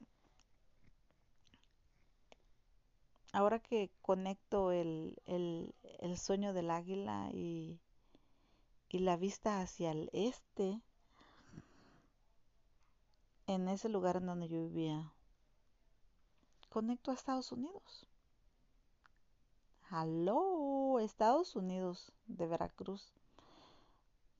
ahora 3.33 3.59
que 3.59 3.91
conecto 4.03 4.71
el, 4.73 5.17
el, 5.27 5.75
el 5.99 6.17
sueño 6.19 6.53
del 6.53 6.71
águila 6.71 7.29
y, 7.33 7.81
y 8.91 8.99
la 8.99 9.17
vista 9.17 9.61
hacia 9.63 9.93
el 9.93 10.11
este, 10.13 10.81
en 13.47 13.69
ese 13.69 13.91
lugar 13.91 14.17
en 14.17 14.25
donde 14.25 14.49
yo 14.49 14.63
vivía, 14.63 15.13
conecto 16.71 17.11
a 17.11 17.15
Estados 17.15 17.53
Unidos. 17.53 18.07
Aló, 19.91 20.99
Estados 21.01 21.57
Unidos 21.57 22.13
de 22.27 22.47
Veracruz. 22.47 23.13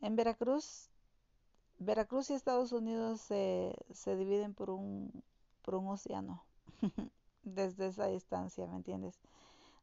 En 0.01 0.17
Veracruz, 0.17 0.89
Veracruz 1.79 2.31
y 2.31 2.35
Estados 2.35 2.73
Unidos 2.73 3.21
se, 3.21 3.75
se 3.93 4.17
dividen 4.17 4.55
por 4.55 4.71
un, 4.71 5.23
por 5.63 5.75
un 5.75 5.89
océano. 5.89 6.43
desde 7.43 7.89
esa 7.89 8.07
distancia, 8.07 8.67
¿me 8.67 8.77
entiendes? 8.77 9.19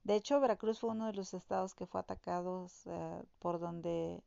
De 0.04 0.16
hecho, 0.16 0.40
Veracruz 0.40 0.80
fue 0.80 0.92
uno 0.92 1.08
de 1.08 1.14
los 1.14 1.34
estados 1.34 1.76
que 1.76 1.86
fue 1.86 2.00
atacado 2.00 2.68
eh, 2.86 3.24
por 3.40 3.60
donde 3.60 4.22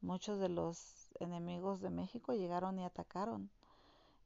muchos 0.00 0.38
de 0.38 0.48
los 0.48 1.10
enemigos 1.20 1.80
de 1.80 1.90
México 1.90 2.32
llegaron 2.32 2.78
y 2.78 2.84
atacaron. 2.84 3.50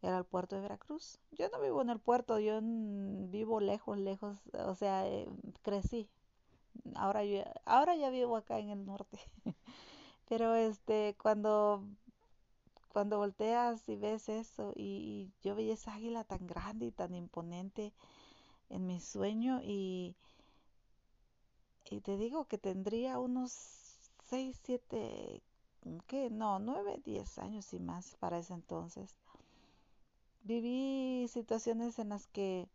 Era 0.02 0.18
el 0.18 0.24
puerto 0.24 0.56
de 0.56 0.62
Veracruz. 0.62 1.18
Yo 1.32 1.48
no 1.48 1.60
vivo 1.60 1.82
en 1.82 1.90
el 1.90 1.98
puerto, 1.98 2.38
yo 2.38 2.60
vivo 2.62 3.60
lejos, 3.60 3.98
lejos, 3.98 4.38
o 4.52 4.74
sea, 4.74 5.08
eh, 5.08 5.28
crecí. 5.62 6.08
Ahora 6.94 7.24
yo, 7.24 7.42
ahora 7.64 7.96
ya 7.96 8.10
vivo 8.10 8.36
acá 8.36 8.58
en 8.58 8.70
el 8.70 8.84
norte. 8.86 9.18
Pero 10.28 10.54
este, 10.54 11.16
cuando 11.22 11.84
cuando 12.96 13.18
volteas 13.18 13.86
y 13.90 13.96
ves 13.96 14.30
eso 14.30 14.72
y, 14.74 15.30
yo 15.42 15.54
veía 15.54 15.74
esa 15.74 15.92
águila 15.92 16.24
tan 16.24 16.46
grande 16.46 16.86
y 16.86 16.90
tan 16.92 17.14
imponente 17.14 17.92
en 18.70 18.86
mi 18.86 19.00
sueño 19.00 19.60
y, 19.62 20.16
y 21.90 22.00
te 22.00 22.16
digo 22.16 22.46
que 22.46 22.56
tendría 22.56 23.18
unos 23.18 23.52
6, 24.30 24.58
7, 24.64 25.42
¿qué? 26.06 26.30
No, 26.30 26.58
9, 26.58 27.02
10 27.04 27.38
años 27.38 27.74
y 27.74 27.80
más 27.80 28.16
para 28.16 28.38
ese 28.38 28.54
entonces. 28.54 29.14
Viví 30.44 31.28
situaciones 31.28 31.98
en 31.98 32.08
las 32.08 32.26
que 32.28 32.66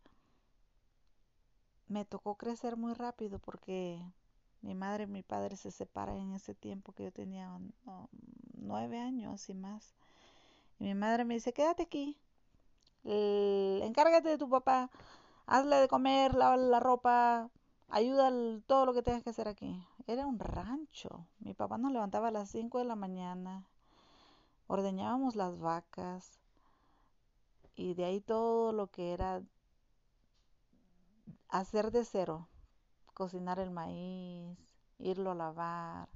me 1.88 2.04
tocó 2.04 2.36
crecer 2.36 2.76
muy 2.76 2.94
rápido 2.94 3.38
porque 3.38 4.00
mi 4.62 4.74
madre 4.74 5.04
y 5.04 5.08
mi 5.08 5.22
padre 5.22 5.56
se 5.56 5.70
separan 5.70 6.16
en 6.16 6.32
ese 6.34 6.54
tiempo 6.54 6.92
que 6.92 7.04
yo 7.04 7.12
tenía 7.12 7.58
nueve 8.54 9.00
años 9.00 9.48
y 9.48 9.54
más. 9.54 9.94
Y 10.78 10.84
mi 10.84 10.94
madre 10.94 11.24
me 11.24 11.34
dice, 11.34 11.52
quédate 11.52 11.82
aquí, 11.82 12.16
encárgate 13.04 14.28
de 14.28 14.38
tu 14.38 14.48
papá, 14.48 14.90
hazle 15.46 15.76
de 15.76 15.88
comer, 15.88 16.34
lava 16.34 16.56
la 16.56 16.80
ropa, 16.80 17.50
ayuda 17.88 18.30
todo 18.66 18.86
lo 18.86 18.94
que 18.94 19.02
tengas 19.02 19.22
que 19.22 19.30
hacer 19.30 19.48
aquí. 19.48 19.84
Era 20.06 20.26
un 20.26 20.38
rancho. 20.38 21.26
Mi 21.40 21.54
papá 21.54 21.78
nos 21.78 21.92
levantaba 21.92 22.28
a 22.28 22.32
las 22.32 22.50
5 22.50 22.78
de 22.78 22.84
la 22.84 22.96
mañana, 22.96 23.66
ordeñábamos 24.66 25.36
las 25.36 25.58
vacas 25.58 26.38
y 27.74 27.94
de 27.94 28.04
ahí 28.04 28.20
todo 28.20 28.72
lo 28.72 28.88
que 28.88 29.12
era 29.12 29.42
hacer 31.52 31.90
de 31.90 32.04
cero, 32.06 32.48
cocinar 33.12 33.58
el 33.58 33.70
maíz, 33.70 34.58
irlo 34.98 35.32
a 35.32 35.34
lavar, 35.34 36.08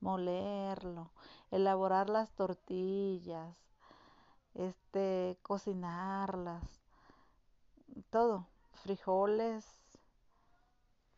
molerlo, 0.00 1.12
elaborar 1.50 2.08
las 2.08 2.32
tortillas, 2.32 3.54
este, 4.54 5.38
cocinarlas, 5.42 6.64
todo, 8.08 8.48
frijoles, 8.72 9.66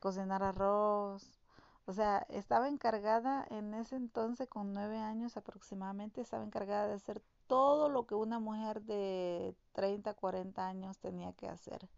cocinar 0.01 0.43
arroz. 0.43 1.39
O 1.87 1.93
sea, 1.93 2.27
estaba 2.29 2.69
encargada 2.69 3.47
en 3.51 3.75
ese 3.75 3.95
entonces, 3.95 4.49
con 4.49 4.73
nueve 4.73 4.99
años 4.99 5.37
aproximadamente, 5.37 6.21
estaba 6.21 6.43
encargada 6.43 6.89
de 6.89 6.95
hacer 6.95 7.23
todo 7.47 7.89
lo 7.89 8.07
que 8.07 8.17
una 8.17 8.41
mujer 8.41 8.83
de 8.83 9.55
30, 9.73 10.15
40 10.15 10.67
años 10.67 10.99
tenía 10.99 11.33
que 11.35 11.49
hacer 11.49 11.89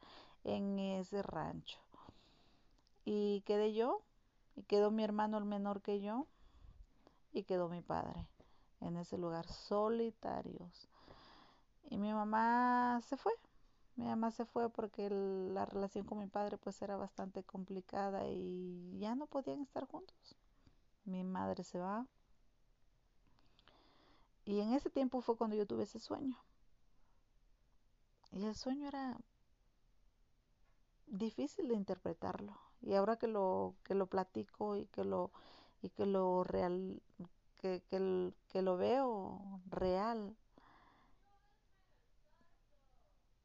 en 0.45 0.79
ese 0.79 1.23
rancho. 1.23 1.79
Y 3.05 3.43
quedé 3.43 3.73
yo, 3.75 4.03
y 4.55 4.63
quedó 4.63 4.91
mi 4.91 5.03
hermano 5.03 5.39
el 5.39 5.45
menor 5.45 5.83
que 5.83 6.01
yo, 6.01 6.27
y 7.33 7.45
quedó 7.45 7.69
mi 7.69 7.83
padre 7.83 8.29
en 8.81 8.97
ese 8.97 9.19
lugar, 9.19 9.47
solitarios. 9.49 10.89
Y 11.91 11.99
mi 11.99 12.13
mamá 12.13 13.01
se 13.03 13.17
fue, 13.17 13.33
mi 13.97 14.07
mamá 14.07 14.31
se 14.31 14.45
fue 14.45 14.71
porque 14.71 15.11
la 15.11 15.65
relación 15.65 16.07
con 16.07 16.19
mi 16.19 16.27
padre 16.27 16.59
pues 16.59 16.81
era 16.83 16.97
bastante 16.97 17.43
complicada 17.45 18.27
y 18.29 18.99
ya 18.99 19.15
no 19.15 19.27
podían 19.27 19.61
estar 19.61 19.87
juntos. 19.87 20.37
Mi 21.05 21.25
madre 21.25 21.65
se 21.65 21.79
va. 21.79 22.07
Y 24.45 24.61
en 24.61 24.73
ese 24.73 24.91
tiempo 24.91 25.21
fue 25.21 25.37
cuando 25.37 25.57
yo 25.57 25.67
tuve 25.67 25.85
ese 25.85 25.99
sueño. 25.99 26.37
Y 28.33 28.45
el 28.45 28.55
sueño 28.55 28.89
era 28.89 29.19
difícil 31.12 31.69
de 31.69 31.75
interpretarlo. 31.75 32.59
Y 32.81 32.95
ahora 32.95 33.16
que 33.16 33.28
lo, 33.28 33.75
que 33.85 33.95
lo 33.95 34.07
platico 34.07 34.76
y 34.76 34.87
que 34.87 35.04
lo, 35.04 35.31
y 35.83 35.90
que 35.90 36.07
lo 36.07 36.42
real, 36.42 37.00
que, 37.59 37.83
que, 37.88 38.33
que 38.49 38.62
lo 38.62 38.76
veo 38.76 39.61
real, 39.71 40.35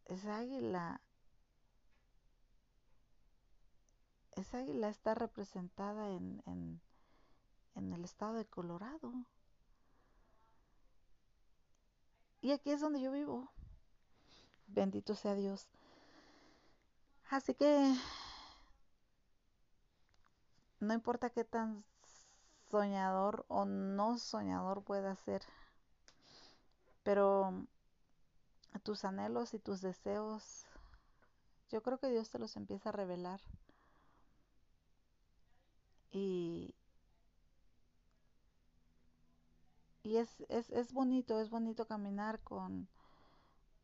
esa 0.05 0.37
águila, 0.37 1.01
esa 4.31 4.59
águila 4.59 4.89
está 4.89 5.13
representada 5.13 6.09
en, 6.09 6.41
en, 6.45 6.81
en 7.75 7.93
el 7.93 8.05
estado 8.05 8.33
de 8.33 8.45
Colorado. 8.45 9.13
Y 12.41 12.51
aquí 12.51 12.71
es 12.71 12.79
donde 12.79 13.01
yo 13.01 13.11
vivo. 13.11 13.51
Bendito 14.67 15.15
sea 15.15 15.35
Dios. 15.35 15.67
Así 17.29 17.53
que 17.53 17.93
no 20.79 20.93
importa 20.95 21.29
qué 21.29 21.43
tan 21.43 21.83
soñador 22.71 23.45
o 23.49 23.65
no 23.65 24.17
soñador 24.17 24.83
pueda 24.83 25.15
ser, 25.15 25.43
pero 27.03 27.65
tus 28.81 29.05
anhelos 29.05 29.53
y 29.53 29.59
tus 29.59 29.81
deseos, 29.81 30.65
yo 31.69 31.81
creo 31.83 31.97
que 31.99 32.09
Dios 32.09 32.29
te 32.29 32.39
los 32.39 32.55
empieza 32.57 32.89
a 32.89 32.93
revelar. 32.93 33.39
Y, 36.11 36.73
y 40.01 40.17
es, 40.17 40.43
es, 40.49 40.71
es 40.71 40.91
bonito, 40.91 41.39
es 41.39 41.51
bonito 41.51 41.85
caminar 41.85 42.39
con, 42.41 42.87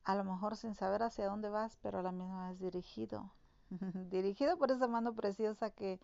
a 0.04 0.16
lo 0.16 0.24
mejor 0.24 0.58
sin 0.58 0.76
saber 0.76 1.04
hacia 1.04 1.28
dónde 1.28 1.50
vas, 1.50 1.78
pero 1.82 2.00
a 2.00 2.04
la 2.04 2.12
misma 2.12 2.50
vez 2.50 2.60
dirigido. 2.60 3.32
dirigido 4.10 4.58
por 4.58 4.72
esa 4.72 4.88
mano 4.88 5.14
preciosa 5.14 5.70
que, 5.70 6.00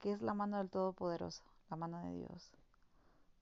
que 0.00 0.12
es 0.12 0.22
la 0.22 0.34
mano 0.34 0.58
del 0.58 0.70
Todopoderoso, 0.70 1.42
la 1.70 1.76
mano 1.76 2.00
de 2.00 2.12
Dios. 2.12 2.52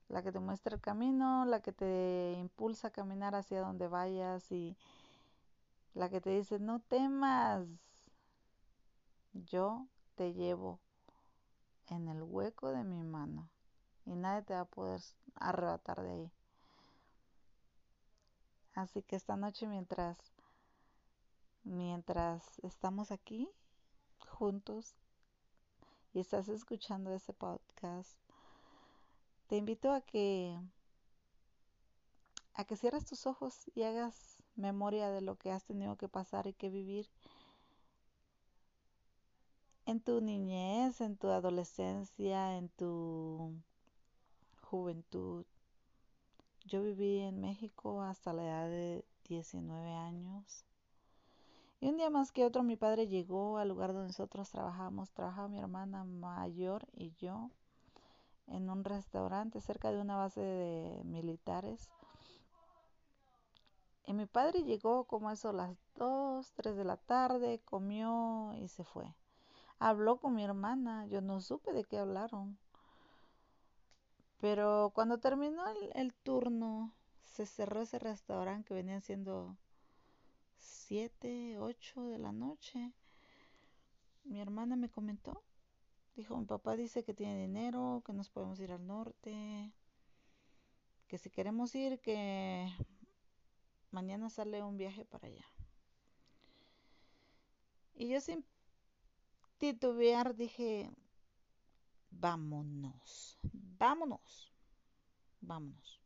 La 0.08 0.22
que 0.22 0.32
te 0.32 0.40
muestra 0.40 0.74
el 0.74 0.80
camino, 0.80 1.44
la 1.44 1.60
que 1.60 1.72
te 1.72 2.34
impulsa 2.38 2.88
a 2.88 2.92
caminar 2.92 3.34
hacia 3.34 3.60
donde 3.60 3.88
vayas 3.88 4.50
y 4.52 4.76
la 5.94 6.08
que 6.08 6.20
te 6.20 6.30
dice, 6.30 6.58
no 6.58 6.80
temas, 6.80 7.66
yo 9.32 9.86
te 10.14 10.32
llevo 10.34 10.80
en 11.88 12.08
el 12.08 12.22
hueco 12.22 12.70
de 12.70 12.84
mi 12.84 13.02
mano 13.02 13.48
y 14.04 14.14
nadie 14.14 14.42
te 14.42 14.54
va 14.54 14.60
a 14.60 14.64
poder 14.64 15.00
arrebatar 15.34 16.02
de 16.02 16.10
ahí. 16.10 16.32
Así 18.74 19.02
que 19.02 19.16
esta 19.16 19.36
noche 19.36 19.66
mientras 19.66 20.16
mientras 21.64 22.58
estamos 22.60 23.12
aquí 23.12 23.48
juntos 24.28 24.94
y 26.12 26.20
estás 26.20 26.48
escuchando 26.48 27.12
ese 27.12 27.32
podcast, 27.32 28.18
te 29.48 29.56
invito 29.56 29.92
a 29.92 30.00
que 30.00 30.58
a 32.54 32.64
que 32.64 32.76
cierres 32.76 33.06
tus 33.06 33.26
ojos 33.26 33.70
y 33.74 33.82
hagas 33.82 34.42
memoria 34.56 35.10
de 35.10 35.22
lo 35.22 35.36
que 35.36 35.50
has 35.50 35.64
tenido 35.64 35.96
que 35.96 36.08
pasar 36.08 36.46
y 36.46 36.52
que 36.52 36.68
vivir 36.68 37.08
en 39.86 40.00
tu 40.00 40.20
niñez, 40.20 41.00
en 41.00 41.16
tu 41.16 41.28
adolescencia, 41.28 42.56
en 42.56 42.68
tu 42.70 43.54
juventud. 44.60 45.44
Yo 46.66 46.82
viví 46.82 47.20
en 47.20 47.40
México 47.40 48.02
hasta 48.02 48.32
la 48.32 48.44
edad 48.44 48.68
de 48.68 49.04
19 49.24 49.92
años. 49.92 50.64
Y 51.80 51.88
un 51.88 51.96
día 51.96 52.10
más 52.10 52.30
que 52.30 52.44
otro 52.44 52.62
mi 52.62 52.76
padre 52.76 53.08
llegó 53.08 53.58
al 53.58 53.68
lugar 53.68 53.92
donde 53.92 54.08
nosotros 54.08 54.50
trabajamos. 54.50 55.10
Trabajaba 55.10 55.48
mi 55.48 55.58
hermana 55.58 56.04
mayor 56.04 56.86
y 56.92 57.12
yo 57.18 57.50
en 58.46 58.70
un 58.70 58.84
restaurante 58.84 59.60
cerca 59.60 59.90
de 59.90 60.00
una 60.00 60.16
base 60.16 60.40
de 60.40 61.02
militares. 61.04 61.90
Y 64.06 64.14
mi 64.14 64.26
padre 64.26 64.62
llegó 64.62 65.04
como 65.04 65.30
eso 65.30 65.48
a 65.48 65.52
las 65.52 65.76
2, 65.96 66.52
3 66.54 66.76
de 66.76 66.84
la 66.84 66.96
tarde, 66.96 67.60
comió 67.64 68.54
y 68.54 68.68
se 68.68 68.84
fue. 68.84 69.14
Habló 69.78 70.18
con 70.18 70.34
mi 70.34 70.44
hermana, 70.44 71.06
yo 71.06 71.20
no 71.20 71.40
supe 71.40 71.72
de 71.72 71.84
qué 71.84 71.98
hablaron. 71.98 72.58
Pero 74.42 74.90
cuando 74.92 75.20
terminó 75.20 75.62
el, 75.94 76.12
turno, 76.14 76.92
se 77.22 77.46
cerró 77.46 77.82
ese 77.82 78.00
restaurante 78.00 78.66
que 78.66 78.74
venían 78.74 79.00
siendo 79.00 79.56
7, 80.58 81.58
8 81.60 82.06
de 82.06 82.18
la 82.18 82.32
noche, 82.32 82.92
mi 84.24 84.40
hermana 84.40 84.74
me 84.74 84.90
comentó, 84.90 85.44
dijo, 86.16 86.36
mi 86.36 86.44
papá 86.44 86.74
dice 86.74 87.04
que 87.04 87.14
tiene 87.14 87.38
dinero, 87.38 88.02
que 88.04 88.12
nos 88.12 88.30
podemos 88.30 88.58
ir 88.58 88.72
al 88.72 88.84
norte, 88.84 89.72
que 91.06 91.18
si 91.18 91.30
queremos 91.30 91.72
ir, 91.76 92.00
que 92.00 92.68
mañana 93.92 94.28
sale 94.28 94.60
un 94.64 94.76
viaje 94.76 95.04
para 95.04 95.28
allá. 95.28 95.46
Y 97.94 98.08
yo 98.08 98.20
sin 98.20 98.44
titubear 99.58 100.34
dije, 100.34 100.90
vámonos, 102.10 103.38
vámonos, 103.82 104.50
vámonos. 105.40 106.00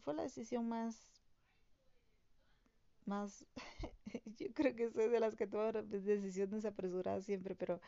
Fue 0.00 0.14
la 0.14 0.24
decisión 0.24 0.68
más 0.68 1.08
más, 3.06 3.44
yo 4.38 4.46
creo 4.54 4.74
que 4.74 4.90
soy 4.90 5.08
de 5.08 5.20
las 5.20 5.36
que 5.36 5.46
toman 5.46 5.88
decisiones 5.90 6.64
apresuradas 6.64 7.24
siempre, 7.24 7.54
pero 7.54 7.80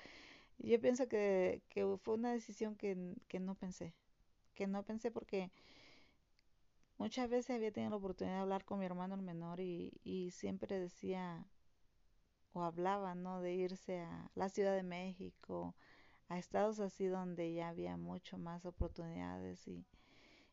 yo 0.58 0.80
pienso 0.80 1.08
que, 1.08 1.62
que 1.68 1.86
fue 2.02 2.14
una 2.14 2.32
decisión 2.32 2.76
que, 2.76 3.16
que 3.28 3.40
no 3.40 3.54
pensé, 3.56 3.94
que 4.54 4.66
no 4.66 4.84
pensé 4.84 5.10
porque 5.10 5.50
muchas 6.96 7.28
veces 7.28 7.54
había 7.54 7.70
tenido 7.70 7.90
la 7.90 7.96
oportunidad 7.96 8.36
de 8.36 8.40
hablar 8.42 8.64
con 8.64 8.78
mi 8.78 8.86
hermano 8.86 9.14
el 9.14 9.20
menor 9.20 9.60
y, 9.60 9.92
y 10.04 10.30
siempre 10.30 10.78
decía 10.80 11.44
o 12.54 12.62
hablaba, 12.62 13.14
¿no? 13.14 13.40
De 13.40 13.52
irse 13.54 14.00
a 14.00 14.30
la 14.34 14.48
Ciudad 14.48 14.74
de 14.74 14.82
México, 14.82 15.74
a 16.32 16.38
estados 16.38 16.80
así 16.80 17.06
donde 17.06 17.52
ya 17.52 17.68
había 17.68 17.98
mucho 17.98 18.38
más 18.38 18.64
oportunidades 18.64 19.68
y 19.68 19.84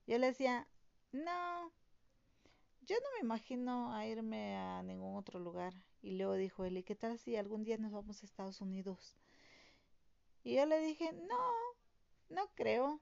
yo 0.08 0.18
le 0.18 0.28
decía, 0.28 0.68
no, 1.14 1.72
yo 2.82 2.98
no 2.98 3.06
me 3.14 3.20
imagino 3.22 3.94
a 3.94 4.06
irme 4.06 4.58
a 4.58 4.84
ningún 4.84 5.16
otro 5.16 5.40
lugar. 5.40 5.74
Y 6.02 6.18
luego 6.18 6.34
dijo 6.34 6.66
él, 6.66 6.78
¿y 6.78 6.84
qué 6.84 6.96
tal 6.96 7.18
si 7.18 7.36
algún 7.38 7.64
día 7.64 7.78
nos 7.78 7.92
vamos 7.92 8.22
a 8.22 8.26
Estados 8.26 8.60
Unidos? 8.60 9.16
Y 10.44 10.56
yo 10.56 10.66
le 10.66 10.80
dije, 10.80 11.14
no, 11.14 11.54
no 12.30 12.50
creo. 12.56 13.00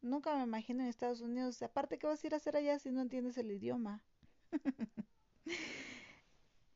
Nunca 0.00 0.36
me 0.36 0.44
imagino 0.44 0.82
en 0.82 0.90
Estados 0.90 1.22
Unidos. 1.22 1.60
Aparte, 1.62 1.98
¿qué 1.98 2.06
vas 2.06 2.22
a 2.22 2.26
ir 2.26 2.34
a 2.34 2.36
hacer 2.36 2.56
allá 2.56 2.78
si 2.78 2.90
no 2.90 3.00
entiendes 3.00 3.36
el 3.38 3.50
idioma? 3.50 4.04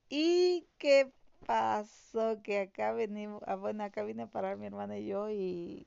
¿Y 0.09 0.67
qué 0.79 1.13
pasó? 1.47 2.43
Que 2.43 2.61
acá 2.61 2.93
venimos, 2.93 3.43
ah, 3.47 3.57
bueno, 3.57 3.85
acá 3.85 4.03
vine 4.05 4.25
a 4.25 4.27
parar 4.31 4.57
mi 4.57 4.67
hermana 4.67 4.99
y 4.99 5.07
yo 5.07 5.31
y 5.31 5.87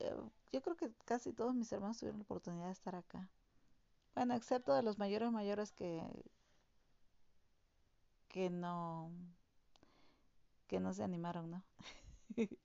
eh, 0.00 0.14
yo 0.52 0.62
creo 0.62 0.76
que 0.76 0.92
casi 1.04 1.32
todos 1.32 1.54
mis 1.54 1.72
hermanos 1.72 1.98
tuvieron 1.98 2.20
la 2.20 2.24
oportunidad 2.24 2.66
de 2.66 2.72
estar 2.72 2.96
acá. 2.96 3.28
Bueno, 4.14 4.34
excepto 4.34 4.74
de 4.74 4.82
los 4.82 4.98
mayores 4.98 5.32
mayores 5.32 5.72
que 5.72 6.02
que 8.28 8.48
no 8.48 9.10
que 10.68 10.80
no 10.80 10.92
se 10.94 11.02
animaron, 11.02 11.50
¿no? 11.50 11.64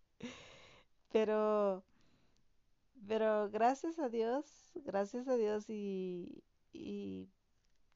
pero 1.12 1.84
pero 3.08 3.50
gracias 3.50 4.00
a 4.00 4.10
Dios, 4.10 4.46
gracias 4.84 5.28
a 5.28 5.36
Dios 5.36 5.70
y, 5.70 6.44
y 6.74 7.30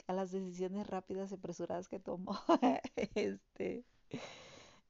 a 0.07 0.13
las 0.13 0.31
decisiones 0.31 0.87
rápidas 0.87 1.31
y 1.31 1.35
apresuradas 1.35 1.87
que 1.89 1.99
tomo. 1.99 2.37
este 3.15 3.85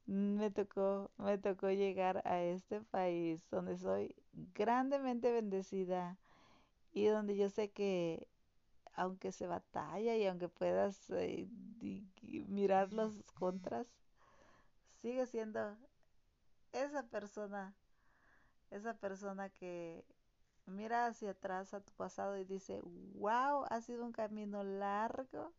me 0.05 0.49
tocó, 0.51 1.12
me 1.17 1.38
tocó 1.38 1.69
llegar 1.69 2.21
a 2.25 2.41
este 2.41 2.82
país 2.82 3.41
donde 3.51 3.77
soy 3.77 4.15
grandemente 4.55 5.32
bendecida 5.32 6.17
y 6.91 7.05
donde 7.05 7.38
yo 7.38 7.49
sé 7.49 7.71
que 7.71 8.27
aunque 8.95 9.32
se 9.32 9.47
batalla 9.47 10.15
y 10.15 10.25
aunque 10.25 10.49
puedas 10.49 11.10
eh, 11.12 11.47
mirar 12.47 12.91
los 12.91 13.23
contras, 13.34 13.88
sigue 15.01 15.25
siendo 15.25 15.77
esa 16.73 17.03
persona, 17.03 17.73
esa 18.71 18.95
persona 18.95 19.49
que 19.49 20.03
mira 20.65 21.08
hacia 21.08 21.32
atrás 21.32 21.73
a 21.73 21.82
tu 21.82 21.93
pasado 21.93 22.38
y 22.38 22.43
dice, 22.43 22.82
wow, 22.84 23.65
ha 23.69 23.82
sido 23.82 24.05
un 24.05 24.12
camino 24.12 24.63
largo, 24.63 25.53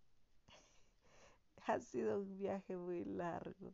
ha 1.67 1.81
sido 1.81 2.21
un 2.21 2.39
viaje 2.39 2.77
muy 2.77 3.05
largo. 3.05 3.73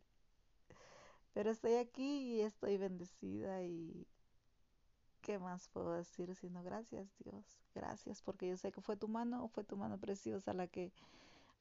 Pero 1.33 1.51
estoy 1.51 1.75
aquí 1.75 2.37
y 2.37 2.41
estoy 2.41 2.79
bendecida 2.79 3.63
y 3.63 4.07
¿qué 5.21 5.39
más 5.39 5.69
puedo 5.69 5.93
decir 5.93 6.35
sino 6.35 6.63
gracias 6.63 7.09
Dios? 7.19 7.45
Gracias 7.75 8.23
porque 8.23 8.49
yo 8.49 8.57
sé 8.57 8.73
que 8.73 8.81
fue 8.81 8.97
tu 8.97 9.09
mano, 9.09 9.49
fue 9.49 9.65
tu 9.65 9.77
mano 9.77 9.99
preciosa 9.99 10.55
la 10.55 10.67
que 10.67 10.93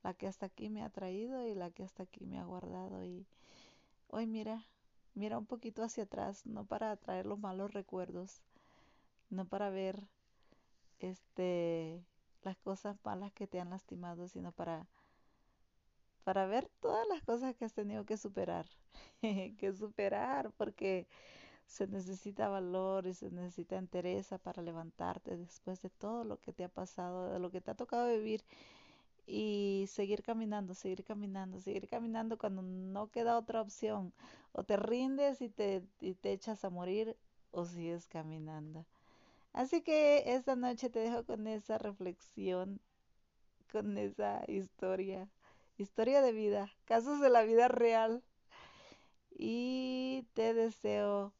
la 0.03 0.13
que 0.13 0.27
hasta 0.27 0.45
aquí 0.45 0.69
me 0.69 0.83
ha 0.83 0.89
traído 0.89 1.45
y 1.47 1.55
la 1.55 1.71
que 1.71 1.83
hasta 1.83 2.03
aquí 2.03 2.25
me 2.25 2.39
ha 2.39 2.45
guardado 2.45 3.03
y 3.03 3.25
hoy 4.07 4.27
mira, 4.27 4.63
mira 5.15 5.37
un 5.37 5.45
poquito 5.45 5.83
hacia 5.83 6.03
atrás, 6.03 6.45
no 6.45 6.63
para 6.63 6.95
traer 6.95 7.25
los 7.25 7.39
malos 7.39 7.73
recuerdos, 7.73 8.43
no 9.29 9.45
para 9.45 9.69
ver 9.71 10.07
este 10.99 12.05
las 12.43 12.57
cosas 12.57 12.97
malas 13.03 13.33
que 13.33 13.47
te 13.47 13.59
han 13.59 13.71
lastimado, 13.71 14.27
sino 14.27 14.51
para 14.51 14.87
para 16.25 16.47
ver 16.47 16.69
todas 16.81 17.07
las 17.07 17.23
cosas 17.23 17.55
que 17.55 17.65
has 17.65 17.73
tenido 17.73 18.05
que 18.05 18.17
superar, 18.17 18.65
que 19.21 19.73
superar, 19.73 20.51
porque 20.57 21.07
se 21.67 21.87
necesita 21.87 22.49
valor 22.49 23.07
y 23.07 23.13
se 23.13 23.31
necesita 23.31 23.77
entereza 23.77 24.37
para 24.39 24.63
levantarte 24.63 25.37
después 25.37 25.81
de 25.81 25.89
todo 25.89 26.23
lo 26.25 26.39
que 26.41 26.53
te 26.53 26.65
ha 26.65 26.69
pasado, 26.69 27.31
de 27.31 27.39
lo 27.39 27.51
que 27.51 27.61
te 27.61 27.71
ha 27.71 27.75
tocado 27.75 28.09
vivir 28.09 28.43
y 29.27 29.85
seguir 29.87 30.23
caminando, 30.23 30.73
seguir 30.73 31.03
caminando, 31.03 31.61
seguir 31.61 31.87
caminando 31.87 32.37
cuando 32.37 32.61
no 32.63 33.09
queda 33.11 33.37
otra 33.37 33.61
opción. 33.61 34.13
O 34.51 34.63
te 34.63 34.77
rindes 34.77 35.41
y 35.41 35.49
te, 35.49 35.83
y 36.01 36.15
te 36.15 36.31
echas 36.31 36.65
a 36.65 36.69
morir 36.69 37.17
o 37.51 37.65
sigues 37.65 38.07
caminando. 38.07 38.85
Así 39.53 39.81
que 39.81 40.23
esta 40.35 40.55
noche 40.55 40.89
te 40.89 40.99
dejo 40.99 41.25
con 41.25 41.47
esa 41.47 41.77
reflexión, 41.77 42.79
con 43.71 43.97
esa 43.97 44.43
historia, 44.47 45.29
historia 45.77 46.21
de 46.21 46.31
vida, 46.31 46.71
casos 46.85 47.19
de 47.19 47.29
la 47.29 47.43
vida 47.43 47.67
real. 47.67 48.23
Y 49.37 50.27
te 50.33 50.53
deseo 50.53 51.33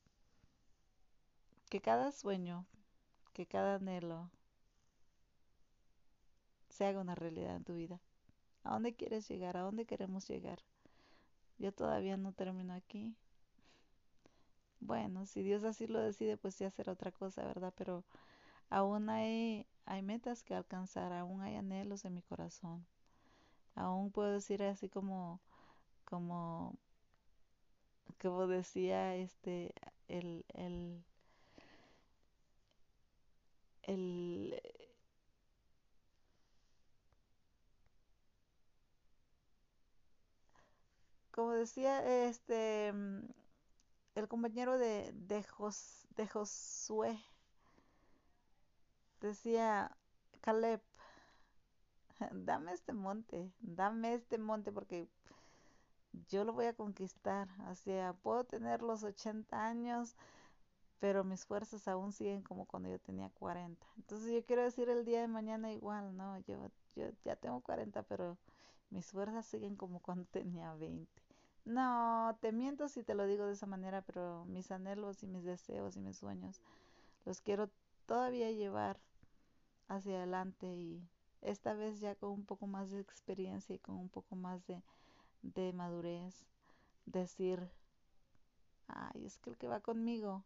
que 1.69 1.82
cada 1.82 2.12
sueño, 2.12 2.65
que 3.34 3.45
cada 3.45 3.76
anhelo 3.76 4.30
se 6.69 6.86
haga 6.86 7.00
una 7.00 7.15
realidad 7.15 7.56
en 7.56 7.63
tu 7.63 7.76
vida. 7.76 8.02
¿A 8.63 8.74
dónde 8.74 8.95
quieres 8.95 9.28
llegar? 9.30 9.56
¿A 9.56 9.62
dónde 9.62 9.86
queremos 9.86 10.28
llegar? 10.28 10.60
Yo 11.58 11.71
todavía 11.71 12.17
no 12.17 12.34
termino 12.34 12.74
aquí. 12.74 13.15
Bueno, 14.82 15.26
si 15.26 15.41
Dios 15.41 15.63
así 15.63 15.88
lo 15.88 16.00
decide, 16.00 16.38
pues 16.38 16.56
sí 16.56 16.65
hacer 16.65 16.89
otra 16.89 17.12
cosa, 17.12 17.45
¿verdad? 17.45 17.74
Pero 17.78 18.04
aún 18.69 19.10
hay, 19.10 19.65
hay 19.86 20.02
metas 20.02 20.43
que 20.43 20.54
alcanzar, 20.54 21.13
aún 21.13 21.41
hay 21.41 21.56
anhelos 21.56 22.04
en 22.06 22.15
mi 22.15 22.21
corazón. 22.21 22.86
Aún 23.75 24.11
puedo 24.11 24.31
decir 24.33 24.63
así 24.63 24.89
como, 24.89 25.39
como, 26.05 26.75
como 28.21 28.47
decía 28.47 29.15
este, 29.15 29.73
el, 30.09 30.43
el, 30.53 31.03
el 33.88 34.59
como 41.31 41.51
decía 41.51 42.03
este 42.27 42.91
mm, 42.93 43.19
el 44.15 44.27
compañero 44.29 44.77
de, 44.79 45.11
de, 45.13 45.45
de 46.17 46.27
Josué 46.27 47.19
decía 49.21 49.91
Caleb 50.41 50.81
dame 52.32 52.73
este 52.73 52.93
monte 52.93 53.51
dame 53.60 54.13
este 54.13 54.38
monte 54.38 54.71
porque 54.71 55.10
yo 56.30 56.43
lo 56.43 56.54
voy 56.54 56.65
a 56.65 56.73
conquistar 56.73 57.47
o 57.69 57.75
sea 57.75 58.13
puedo 58.13 58.43
tener 58.43 58.82
los 58.82 59.04
80 59.04 59.65
años 59.65 60.15
pero 60.99 61.23
mis 61.23 61.45
fuerzas 61.45 61.88
aún 61.88 62.12
siguen 62.12 62.41
como 62.41 62.65
cuando 62.65 62.89
yo 62.89 62.99
tenía 62.99 63.30
40. 63.30 63.86
Entonces 63.97 64.32
yo 64.32 64.43
quiero 64.45 64.63
decir 64.63 64.89
el 64.89 65.06
día 65.06 65.21
de 65.21 65.28
mañana 65.28 65.71
igual, 65.71 66.15
no, 66.17 66.39
yo, 66.39 66.71
yo 66.95 67.10
ya 67.23 67.36
tengo 67.36 67.62
40, 67.62 68.01
pero 68.04 68.38
mis 68.89 69.12
fuerzas 69.12 69.45
siguen 69.45 69.75
como 69.75 69.99
cuando 69.99 70.25
tenía 70.25 70.73
20. 70.73 71.21
No, 71.65 72.38
te 72.41 72.51
miento 72.51 72.88
si 72.88 73.04
te 73.04 73.15
lo 73.15 73.25
digo 73.25 73.45
de 73.45 73.54
esa 73.54 73.65
manera, 73.65 74.01
pero 74.01 74.45
mis 74.45 74.71
anhelos 74.71 75.21
y 75.23 75.28
mis 75.28 75.43
deseos 75.43 75.95
y 75.95 75.99
mis 75.99 76.17
sueños 76.17 76.62
los 77.25 77.41
quiero 77.41 77.69
todavía 78.06 78.51
llevar 78.51 78.99
hacia 79.88 80.17
adelante 80.17 80.67
y 80.67 81.08
esta 81.45 81.73
vez 81.73 81.99
ya 82.01 82.15
con 82.15 82.31
un 82.31 82.45
poco 82.45 82.67
más 82.67 82.91
de 82.91 82.99
experiencia 83.01 83.75
y 83.75 83.79
con 83.79 83.95
un 83.95 84.10
poco 84.10 84.36
más 84.36 84.65
de, 84.67 84.81
de 85.43 85.73
madurez, 85.73 86.45
decir, 87.05 87.69
ay, 88.88 89.25
es 89.27 89.38
que 89.38 89.51
el 89.51 89.58
que 89.58 89.67
va 89.67 89.79
conmigo 89.79 90.43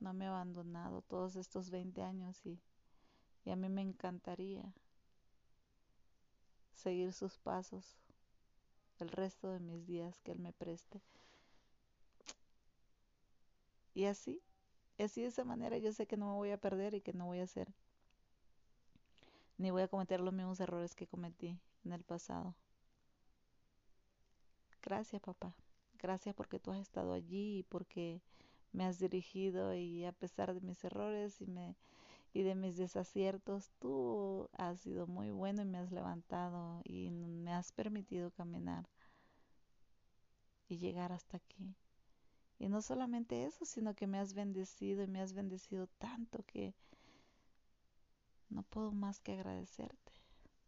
no 0.00 0.12
me 0.12 0.26
ha 0.26 0.30
abandonado 0.30 1.02
todos 1.02 1.36
estos 1.36 1.70
20 1.70 2.02
años 2.02 2.44
y, 2.44 2.58
y 3.44 3.50
a 3.50 3.56
mí 3.56 3.68
me 3.68 3.82
encantaría 3.82 4.74
seguir 6.72 7.12
sus 7.12 7.36
pasos 7.36 7.98
el 9.00 9.08
resto 9.08 9.50
de 9.50 9.60
mis 9.60 9.86
días 9.86 10.20
que 10.20 10.30
Él 10.32 10.40
me 10.40 10.52
preste. 10.52 11.00
Y 13.92 14.06
así, 14.06 14.40
así 14.98 15.22
de 15.22 15.28
esa 15.28 15.44
manera 15.44 15.78
yo 15.78 15.92
sé 15.92 16.06
que 16.06 16.16
no 16.16 16.26
me 16.28 16.34
voy 16.36 16.50
a 16.52 16.58
perder 16.58 16.94
y 16.94 17.00
que 17.02 17.12
no 17.12 17.26
voy 17.26 17.40
a 17.40 17.44
hacer, 17.44 17.68
ni 19.58 19.70
voy 19.70 19.82
a 19.82 19.88
cometer 19.88 20.20
los 20.20 20.32
mismos 20.32 20.60
errores 20.60 20.94
que 20.94 21.06
cometí 21.06 21.58
en 21.84 21.92
el 21.92 22.02
pasado. 22.04 22.54
Gracias 24.82 25.20
papá, 25.20 25.54
gracias 25.98 26.34
porque 26.34 26.58
tú 26.58 26.70
has 26.70 26.78
estado 26.78 27.12
allí 27.12 27.58
y 27.58 27.62
porque 27.64 28.22
me 28.72 28.84
has 28.84 28.98
dirigido 28.98 29.74
y 29.74 30.04
a 30.04 30.12
pesar 30.12 30.54
de 30.54 30.60
mis 30.60 30.82
errores 30.84 31.40
y, 31.40 31.46
me, 31.46 31.76
y 32.32 32.42
de 32.42 32.54
mis 32.54 32.76
desaciertos, 32.76 33.70
tú 33.80 34.48
has 34.52 34.80
sido 34.80 35.06
muy 35.06 35.30
bueno 35.30 35.62
y 35.62 35.64
me 35.66 35.78
has 35.78 35.90
levantado 35.92 36.80
y 36.84 37.10
me 37.10 37.52
has 37.52 37.72
permitido 37.72 38.30
caminar 38.30 38.88
y 40.68 40.78
llegar 40.78 41.12
hasta 41.12 41.38
aquí. 41.38 41.74
Y 42.58 42.68
no 42.68 42.82
solamente 42.82 43.44
eso, 43.44 43.64
sino 43.64 43.94
que 43.94 44.06
me 44.06 44.18
has 44.18 44.34
bendecido 44.34 45.02
y 45.02 45.06
me 45.06 45.20
has 45.20 45.32
bendecido 45.32 45.86
tanto 45.98 46.44
que 46.44 46.74
no 48.50 48.62
puedo 48.62 48.92
más 48.92 49.20
que 49.20 49.32
agradecerte. 49.32 50.12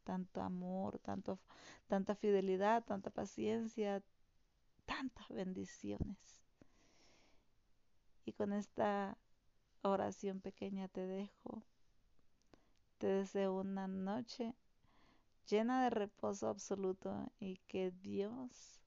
Tanto 0.05 0.41
amor, 0.41 0.99
tanto, 0.99 1.39
tanta 1.87 2.15
fidelidad, 2.15 2.85
tanta 2.85 3.11
paciencia, 3.11 4.03
tantas 4.87 5.29
bendiciones. 5.29 6.19
Y 8.25 8.33
con 8.33 8.53
esta 8.53 9.17
oración 9.83 10.41
pequeña 10.41 10.89
te 10.89 11.07
dejo. 11.07 11.63
Te 12.99 13.07
deseo 13.07 13.55
una 13.55 13.89
noche 13.89 14.55
llena 15.47 15.85
de 15.85 15.91
reposo 15.91 16.49
absoluto 16.49 17.33
y 17.41 17.57
que 17.67 17.91
Dios 17.91 18.81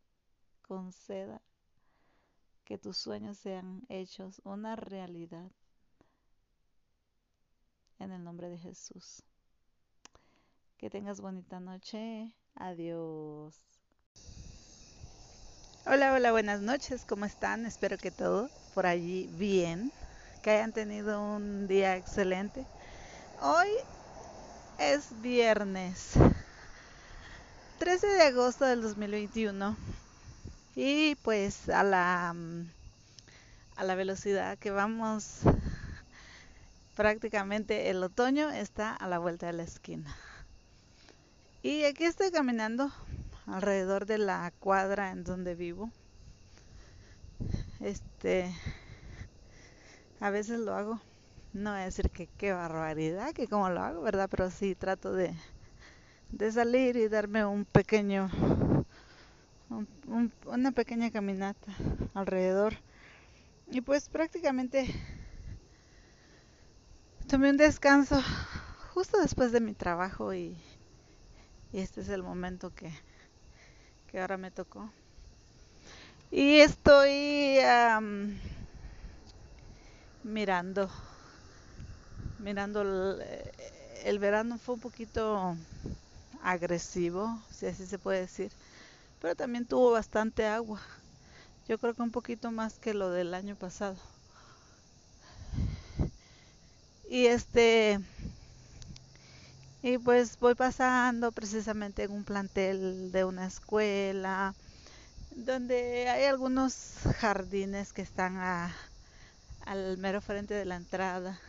conceda 0.62 1.41
que 2.63 2.77
tus 2.77 2.97
sueños 2.97 3.38
sean 3.38 3.84
hechos 3.89 4.41
una 4.45 4.75
realidad. 4.75 5.51
En 7.99 8.12
el 8.12 8.23
nombre 8.23 8.49
de 8.49 8.58
Jesús. 8.58 9.23
Que 10.77 10.89
tengas 10.89 11.21
bonita 11.21 11.60
noche. 11.60 12.36
Adiós. 12.56 13.56
Hola, 15.86 16.13
hola, 16.13 16.32
buenas 16.32 16.62
noches. 16.62 17.06
¿Cómo 17.06 17.25
están? 17.25 17.65
Espero 17.65 17.97
que 17.97 18.12
todo 18.12 18.49
por 18.73 18.86
allí 18.86 19.29
bien, 19.38 19.91
que 20.41 20.51
hayan 20.51 20.73
tenido 20.73 21.21
un 21.21 21.67
día 21.67 21.95
excelente. 21.95 22.65
Hoy 23.41 23.69
es 24.79 25.10
viernes 25.21 26.13
13 27.79 28.08
de 28.08 28.21
agosto 28.23 28.65
del 28.65 28.82
2021 28.82 29.77
y 30.75 31.15
pues 31.15 31.69
a 31.69 31.84
la 31.84 32.36
a 33.75 33.84
la 33.84 33.95
velocidad 33.95 34.58
que 34.58 34.71
vamos 34.71 35.41
prácticamente 36.95 37.89
el 37.89 38.03
otoño 38.03 38.49
está 38.49 38.95
a 38.95 39.08
la 39.08 39.19
vuelta 39.19 39.47
de 39.47 39.53
la 39.53 39.63
esquina. 39.63 40.15
Y 41.62 41.86
aquí 41.86 42.03
estoy 42.03 42.32
caminando 42.32 42.91
alrededor 43.47 44.06
de 44.06 44.17
la 44.17 44.51
cuadra 44.60 45.12
en 45.12 45.23
donde 45.23 45.56
vivo. 45.56 45.89
Este, 47.79 48.53
a 50.19 50.29
veces 50.29 50.60
lo 50.60 50.75
hago. 50.75 51.01
No 51.53 51.71
voy 51.71 51.82
a 51.82 51.86
decir 51.86 52.10
que 52.10 52.27
qué 52.38 52.51
barbaridad, 52.51 53.32
que 53.34 53.47
cómo 53.47 53.69
lo 53.69 53.82
hago, 53.82 54.01
¿verdad? 54.01 54.27
Pero 54.29 54.49
sí 54.49 54.75
trato 54.75 55.13
de, 55.13 55.34
de 56.32 56.51
salir 56.51 56.95
y 56.97 57.08
darme 57.08 57.45
un 57.45 57.63
pequeño, 57.63 58.29
una 60.45 60.71
pequeña 60.71 61.12
caminata 61.12 61.73
alrededor. 62.13 62.73
Y 63.71 63.82
pues 63.82 64.10
prácticamente 64.10 64.93
tomé 67.34 67.50
un 67.50 67.58
descanso 67.58 68.22
justo 68.93 69.19
después 69.19 69.52
de 69.52 69.60
mi 69.60 69.74
trabajo 69.74 70.36
y 70.36 70.56
este 71.72 72.02
es 72.02 72.10
el 72.10 72.22
momento 72.22 72.72
que, 72.76 72.93
ahora 74.19 74.38
me 74.38 74.52
tocó. 74.52 74.91
Y 76.30 76.58
estoy 76.60 77.58
mirando, 80.24 80.91
mirando 82.38 82.82
el, 82.84 83.24
el 84.04 84.19
verano 84.19 84.60
fue 84.60 84.76
un 84.76 84.82
poquito 84.82 85.58
agresivo, 86.43 87.41
si 87.50 87.65
así 87.65 87.88
se 87.88 87.98
puede 87.98 88.22
decir, 88.22 88.52
pero 89.19 89.34
también 89.34 89.65
tuvo 89.65 89.89
bastante 89.89 90.46
agua. 90.46 90.80
Yo 91.67 91.80
creo 91.80 91.96
que 91.96 92.04
un 92.04 92.12
poquito 92.12 92.52
más 92.52 92.78
que 92.78 92.93
lo 92.93 93.10
del 93.10 93.34
año 93.34 93.56
pasado. 93.56 93.98
Y 97.13 97.28
este 97.28 97.99
y 99.84 99.99
pues 99.99 100.39
voy 100.39 100.56
pasando 100.56 101.32
precisamente 101.32 102.02
en 102.04 102.12
un 102.12 102.23
plantel 102.23 103.12
de 103.12 103.23
una 103.23 103.45
escuela, 103.45 104.56
donde 105.36 106.10
hay 106.10 106.26
algunos 106.26 106.95
jardines 107.19 107.93
que 107.93 108.02
están 108.02 108.38
al 109.65 109.97
mero 109.99 110.21
frente 110.21 110.56
de 110.56 110.65
la 110.65 110.76
entrada. 110.76 111.39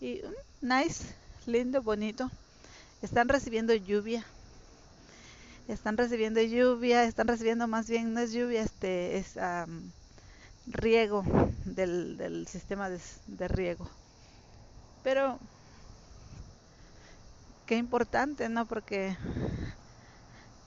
Y 0.00 0.22
mm, 0.62 0.68
nice, 0.68 1.04
lindo, 1.46 1.82
bonito. 1.82 2.30
Están 3.02 3.28
recibiendo 3.28 3.74
lluvia. 3.74 4.24
Están 5.68 5.96
recibiendo 5.96 6.40
lluvia, 6.42 7.04
están 7.04 7.28
recibiendo 7.28 7.66
más 7.68 7.88
bien, 7.88 8.14
no 8.14 8.20
es 8.20 8.32
lluvia, 8.32 8.62
este 8.62 9.18
es 9.18 9.36
riego 10.66 11.24
del, 11.64 12.16
del 12.16 12.46
sistema 12.46 12.88
de, 12.88 12.98
de 13.26 13.48
riego. 13.48 13.88
Pero 15.02 15.38
qué 17.66 17.76
importante, 17.76 18.48
¿no? 18.48 18.66
Porque 18.66 19.16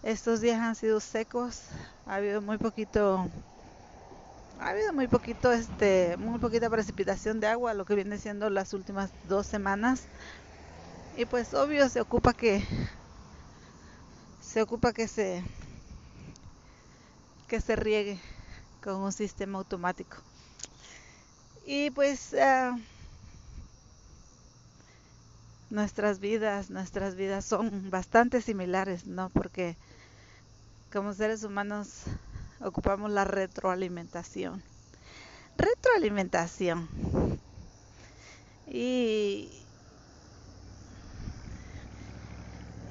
estos 0.04 0.42
días 0.42 0.60
han 0.60 0.76
sido 0.76 1.00
secos, 1.00 1.64
ha 2.06 2.16
habido 2.16 2.42
muy 2.42 2.58
poquito, 2.58 3.28
ha 4.60 4.70
habido 4.70 4.94
muy 4.94 5.08
poquito, 5.08 5.52
este, 5.52 6.16
muy 6.18 6.40
poquita 6.40 6.70
precipitación 6.70 7.40
de 7.40 7.48
agua, 7.48 7.74
lo 7.74 7.86
que 7.86 7.96
viene 7.96 8.18
siendo 8.18 8.50
las 8.50 8.74
últimas 8.74 9.12
dos 9.24 9.48
semanas. 9.48 10.04
Y 11.18 11.26
pues 11.26 11.54
obvio 11.54 11.90
se 11.90 12.02
ocupa 12.02 12.34
que, 12.34 12.64
se 14.42 14.62
ocupa 14.62 14.94
que 14.94 15.08
se, 15.08 15.44
que 17.48 17.62
se 17.62 17.76
riegue 17.76 18.20
con 18.84 18.96
un 18.98 19.12
sistema 19.12 19.58
automático. 19.60 20.18
Y 21.66 21.90
pues 21.92 22.34
uh, 22.34 22.80
nuestras 25.76 26.20
vidas, 26.20 26.70
nuestras 26.72 27.16
vidas 27.16 27.46
son 27.46 27.90
bastante 27.92 28.42
similares, 28.42 29.06
¿no? 29.08 29.30
Porque 29.30 29.78
como 30.92 31.14
seres 31.14 31.44
humanos 31.44 32.04
ocupamos 32.62 33.12
la 33.12 33.26
retroalimentación. 33.26 34.64
Retroalimentación. 35.58 36.90
Y, 38.68 39.50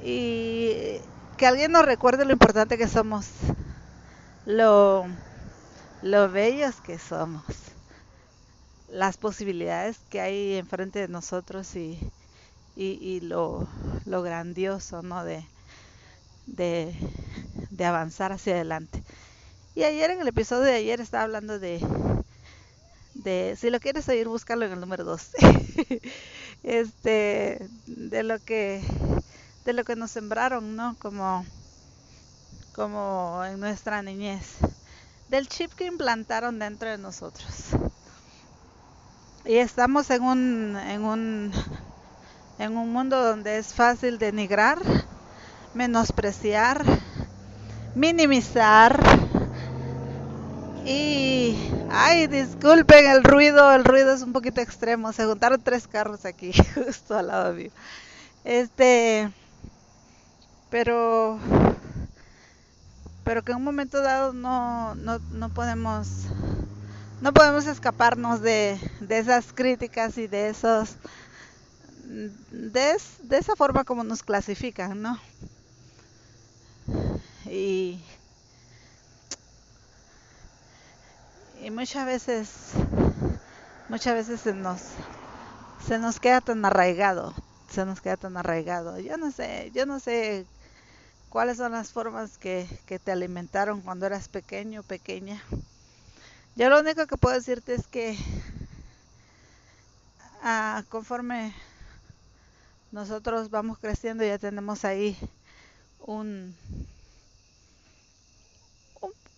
y 0.03 0.99
que 1.37 1.47
alguien 1.47 1.73
nos 1.73 1.85
recuerde 1.85 2.25
lo 2.25 2.33
importante 2.33 2.79
que 2.79 2.89
somos, 2.89 3.27
lo, 4.47 5.07
lo 6.03 6.31
bellos 6.31 6.77
que 6.83 6.99
somos, 6.99 7.45
las 8.89 9.17
posibilidades 9.19 9.99
que 10.11 10.21
hay 10.21 10.55
enfrente 10.55 10.99
de 11.01 11.09
nosotros 11.09 11.75
y, 11.77 11.99
y, 12.77 13.21
lo, 13.21 13.69
lo, 14.05 14.23
grandioso 14.23 15.03
¿no? 15.03 15.25
de, 15.25 15.45
de, 16.47 16.95
de, 17.71 17.85
avanzar 17.85 18.33
hacia 18.33 18.55
adelante. 18.55 19.03
Y 19.75 19.85
ayer 19.85 20.11
en 20.11 20.21
el 20.21 20.29
episodio 20.29 20.65
de 20.65 20.75
ayer 20.75 21.01
estaba 21.01 21.25
hablando 21.25 21.59
de, 21.59 21.81
de 23.15 23.57
si 23.59 23.71
lo 23.71 23.81
quieres 23.81 24.09
oír, 24.09 24.29
búscalo 24.29 24.67
en 24.67 24.73
el 24.73 24.81
número 24.81 25.05
2. 25.05 25.31
este, 26.63 27.69
de 27.87 28.23
lo 28.23 28.39
que 28.41 28.83
de 29.65 29.73
lo 29.73 29.85
que 29.85 29.97
nos 29.97 30.11
sembraron, 30.11 30.77
¿no? 30.77 30.97
Como 30.99 31.45
como 32.75 33.43
en 33.45 33.61
nuestra 33.61 34.03
niñez, 34.03 34.57
del 35.29 35.49
chip 35.49 35.73
que 35.75 35.87
implantaron 35.87 36.59
dentro 36.59 36.91
de 36.91 36.99
nosotros. 36.99 37.71
Y 39.45 39.57
estamos 39.57 40.11
en 40.11 40.23
un 40.23 40.77
en 40.77 41.05
un 41.05 41.53
en 42.59 42.77
un 42.77 42.93
mundo 42.93 43.23
donde 43.23 43.59
es 43.59 43.75
fácil 43.75 44.19
denigrar, 44.19 44.79
menospreciar, 45.75 46.85
minimizar 47.95 49.01
y 50.85 51.57
ay, 51.91 52.27
disculpen 52.27 53.07
el 53.07 53.25
ruido, 53.25 53.73
el 53.73 53.85
ruido 53.85 54.13
es 54.13 54.23
un 54.23 54.33
poquito 54.33 54.61
extremo, 54.61 55.13
se 55.13 55.25
juntaron 55.25 55.63
tres 55.63 55.89
carros 55.89 56.25
aquí 56.25 56.53
justo 56.75 57.17
al 57.17 57.29
lado 57.29 57.53
mío. 57.55 57.71
Este 58.45 59.31
pero 60.71 61.39
pero 63.25 63.43
que 63.43 63.53
en 63.53 63.59
un 63.59 63.65
momento 63.65 64.03
dado 64.03 64.33
no, 64.33 64.95
no, 64.97 65.19
no 65.31 65.49
podemos 65.49 66.27
no 67.21 67.33
podemos 67.33 67.67
escaparnos 67.67 68.43
de, 68.43 68.79
de 69.01 69.19
esas 69.19 69.53
críticas 69.55 70.19
y 70.19 70.27
de 70.27 70.49
esos 70.49 70.97
de, 72.05 72.97
de 73.23 73.39
esa 73.39 73.57
forma 73.57 73.85
como 73.85 74.05
nos 74.05 74.23
clasifican, 74.23 75.03
¿no? 75.03 75.19
Y, 77.47 77.99
y 81.63 81.71
muchas 81.71 82.07
veces, 82.07 82.49
muchas 83.89 84.15
veces 84.15 84.41
se 84.41 84.55
nos, 84.55 84.81
se 85.87 85.99
nos 85.99 86.21
queda 86.21 86.41
tan 86.41 86.65
arraigado, 86.65 87.35
se 87.71 87.85
nos 87.85 88.01
queda 88.01 88.17
tan 88.17 88.37
arraigado. 88.37 88.99
Yo 89.01 89.17
no 89.17 89.31
sé, 89.31 89.71
yo 89.75 89.87
no 89.87 90.01
sé 90.01 90.47
cuáles 91.31 91.59
son 91.59 91.73
las 91.73 91.93
formas 91.93 92.39
que, 92.39 92.69
que 92.87 92.99
te 92.99 93.13
alimentaron 93.13 93.83
cuando 93.83 94.07
eras 94.07 94.29
pequeño, 94.29 94.83
pequeña. 94.83 95.43
Yo 96.57 96.69
lo 96.71 96.81
único 96.81 97.07
que 97.07 97.17
puedo 97.17 97.35
decirte 97.35 97.75
es 97.75 97.87
que 97.87 98.17
ah, 100.43 100.83
conforme 100.89 101.55
nosotros 102.95 103.51
vamos 103.51 103.79
creciendo 103.81 104.23
y 104.25 104.29
ya 104.29 104.39
tenemos 104.39 104.85
ahí 104.85 105.19
un, 105.99 106.55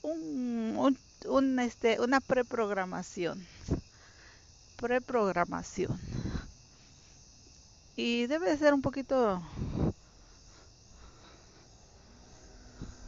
un, 0.03 0.99
un, 1.25 1.59
este, 1.61 1.99
una 1.99 2.21
preprogramación. 2.21 3.43
Preprogramación. 4.77 5.99
Y 7.97 8.27
debe 8.27 8.57
ser 8.59 8.75
un 8.75 8.83
poquito 8.83 9.43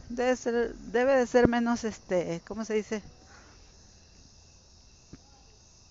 debe 0.09 0.35
ser 0.35 0.73
debe 0.75 1.15
de 1.15 1.27
ser 1.27 1.47
menos 1.47 1.83
este 1.83 2.41
cómo 2.47 2.65
se 2.65 2.73
dice 2.73 3.03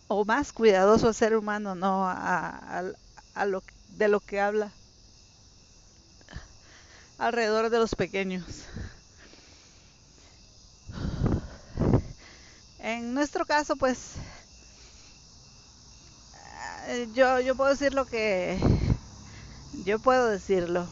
o 0.08 0.24
más 0.24 0.52
cuidadoso 0.52 1.12
ser 1.12 1.36
humano 1.36 1.74
no 1.74 2.06
a 2.08 2.82
lo 3.46 3.60
que 3.60 3.74
de 3.98 4.08
lo 4.08 4.20
que 4.20 4.40
habla 4.40 4.72
alrededor 7.18 7.68
de 7.68 7.78
los 7.78 7.94
pequeños. 7.94 8.44
En 12.78 13.12
nuestro 13.12 13.44
caso, 13.44 13.76
pues, 13.76 14.12
eh, 16.86 17.08
yo, 17.12 17.40
yo 17.40 17.56
puedo 17.56 17.70
decir 17.70 17.92
lo 17.92 18.06
que 18.06 18.58
yo 19.84 19.98
puedo 19.98 20.28
decirlo. 20.28 20.86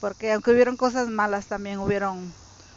Porque 0.00 0.32
aunque 0.32 0.52
hubieron 0.52 0.76
cosas 0.76 1.08
malas, 1.08 1.46
también 1.46 1.78
hubieron, 1.78 2.32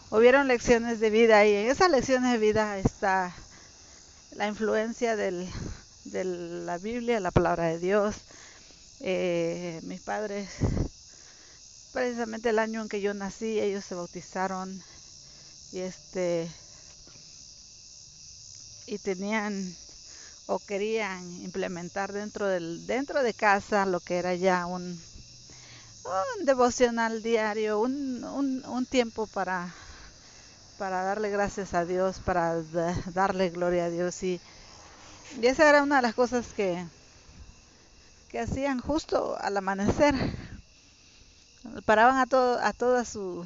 hubieron 0.10 0.48
lecciones 0.48 1.00
de 1.00 1.10
vida 1.10 1.46
y 1.46 1.56
en 1.56 1.70
esas 1.70 1.90
lecciones 1.90 2.32
de 2.32 2.38
vida 2.40 2.78
está 2.78 3.34
la 4.32 4.48
influencia 4.48 5.16
del, 5.16 5.48
de 6.12 6.24
la 6.26 6.78
Biblia, 6.78 7.20
la 7.20 7.32
palabra 7.32 7.68
de 7.68 7.80
Dios, 7.80 8.16
eh, 9.02 9.80
mis 9.84 10.02
padres 10.02 10.50
precisamente 11.94 12.50
el 12.50 12.60
año 12.60 12.82
en 12.82 12.90
que 12.90 13.02
yo 13.02 13.14
nací, 13.14 13.60
ellos 13.60 13.86
se 13.86 13.96
bautizaron 13.96 14.82
y 15.72 15.80
este 15.80 16.50
y 18.86 18.98
tenían 19.00 19.76
o 20.48 20.60
querían 20.60 21.24
implementar 21.44 22.14
dentro 22.14 22.48
del 22.48 22.86
dentro 22.88 23.24
de 23.24 23.34
casa 23.34 23.86
lo 23.86 24.00
que 24.00 24.18
era 24.18 24.36
ya 24.36 24.66
un, 24.66 24.84
un 26.40 26.46
devocional 26.46 27.24
diario, 27.24 27.80
un, 27.80 28.24
un, 28.24 28.64
un 28.66 28.86
tiempo 28.86 29.28
para 29.28 29.74
para 30.78 31.04
darle 31.04 31.30
gracias 31.30 31.74
a 31.74 31.86
Dios, 31.86 32.20
para 32.20 32.62
darle 33.14 33.50
gloria 33.50 33.86
a 33.86 33.90
Dios. 33.90 34.22
Y, 34.24 34.42
y 35.40 35.46
esa 35.48 35.70
era 35.70 35.84
una 35.84 35.98
de 35.98 36.02
las 36.04 36.16
cosas 36.16 36.48
que 36.56 36.86
que 38.30 38.40
hacían 38.40 38.80
justo 38.80 39.38
al 39.40 39.58
amanecer. 39.58 40.16
Paraban 41.86 42.18
a 42.18 42.26
todo 42.28 42.60
a 42.60 42.74
toda 42.74 43.06
su, 43.06 43.46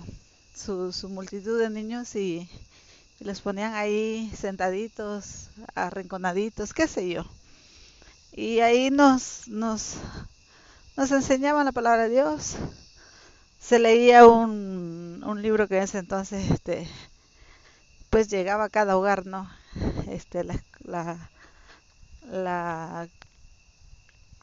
su, 0.56 0.92
su 0.94 1.10
multitud 1.10 1.60
de 1.60 1.70
niños 1.70 2.16
y, 2.16 2.50
y 3.20 3.24
les 3.26 3.42
ponían 3.42 3.74
ahí 3.76 4.32
sentaditos, 4.38 5.50
arrinconaditos, 5.76 6.74
qué 6.74 6.88
sé 6.88 7.10
yo. 7.10 7.26
Y 8.32 8.60
ahí 8.60 8.92
nos, 8.92 9.48
nos, 9.48 9.96
nos 10.98 11.12
enseñaban 11.12 11.66
la 11.66 11.72
palabra 11.72 12.04
de 12.04 12.10
Dios. 12.10 12.56
Se 13.60 13.80
leía 13.80 14.26
un, 14.28 15.24
un 15.26 15.42
libro 15.42 15.68
que 15.68 15.78
en 15.78 15.84
ese 15.84 15.98
entonces, 16.00 16.50
este, 16.52 16.88
pues 18.10 18.30
llegaba 18.30 18.66
a 18.66 18.70
cada 18.70 18.98
hogar, 18.98 19.26
¿no? 19.26 19.50
Este, 20.08 20.44
la, 20.44 20.64
la, 20.84 21.30
la, 22.32 23.08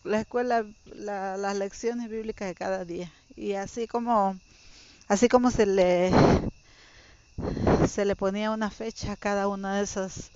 la 0.05 0.21
escuela, 0.21 0.65
la, 0.87 1.37
las 1.37 1.57
lecciones 1.57 2.09
bíblicas 2.09 2.49
de 2.49 2.55
cada 2.55 2.85
día. 2.85 3.13
Y 3.37 3.55
así 3.55 3.87
como, 3.87 4.39
así 5.09 5.29
como 5.29 5.51
se 5.51 5.67
le 5.67 6.13
se 7.89 8.05
le 8.05 8.17
ponía 8.17 8.51
una 8.51 8.71
fecha 8.71 9.13
a 9.13 9.17
cada 9.17 9.49
una 9.49 9.77
de 9.77 9.85
esas 9.85 10.31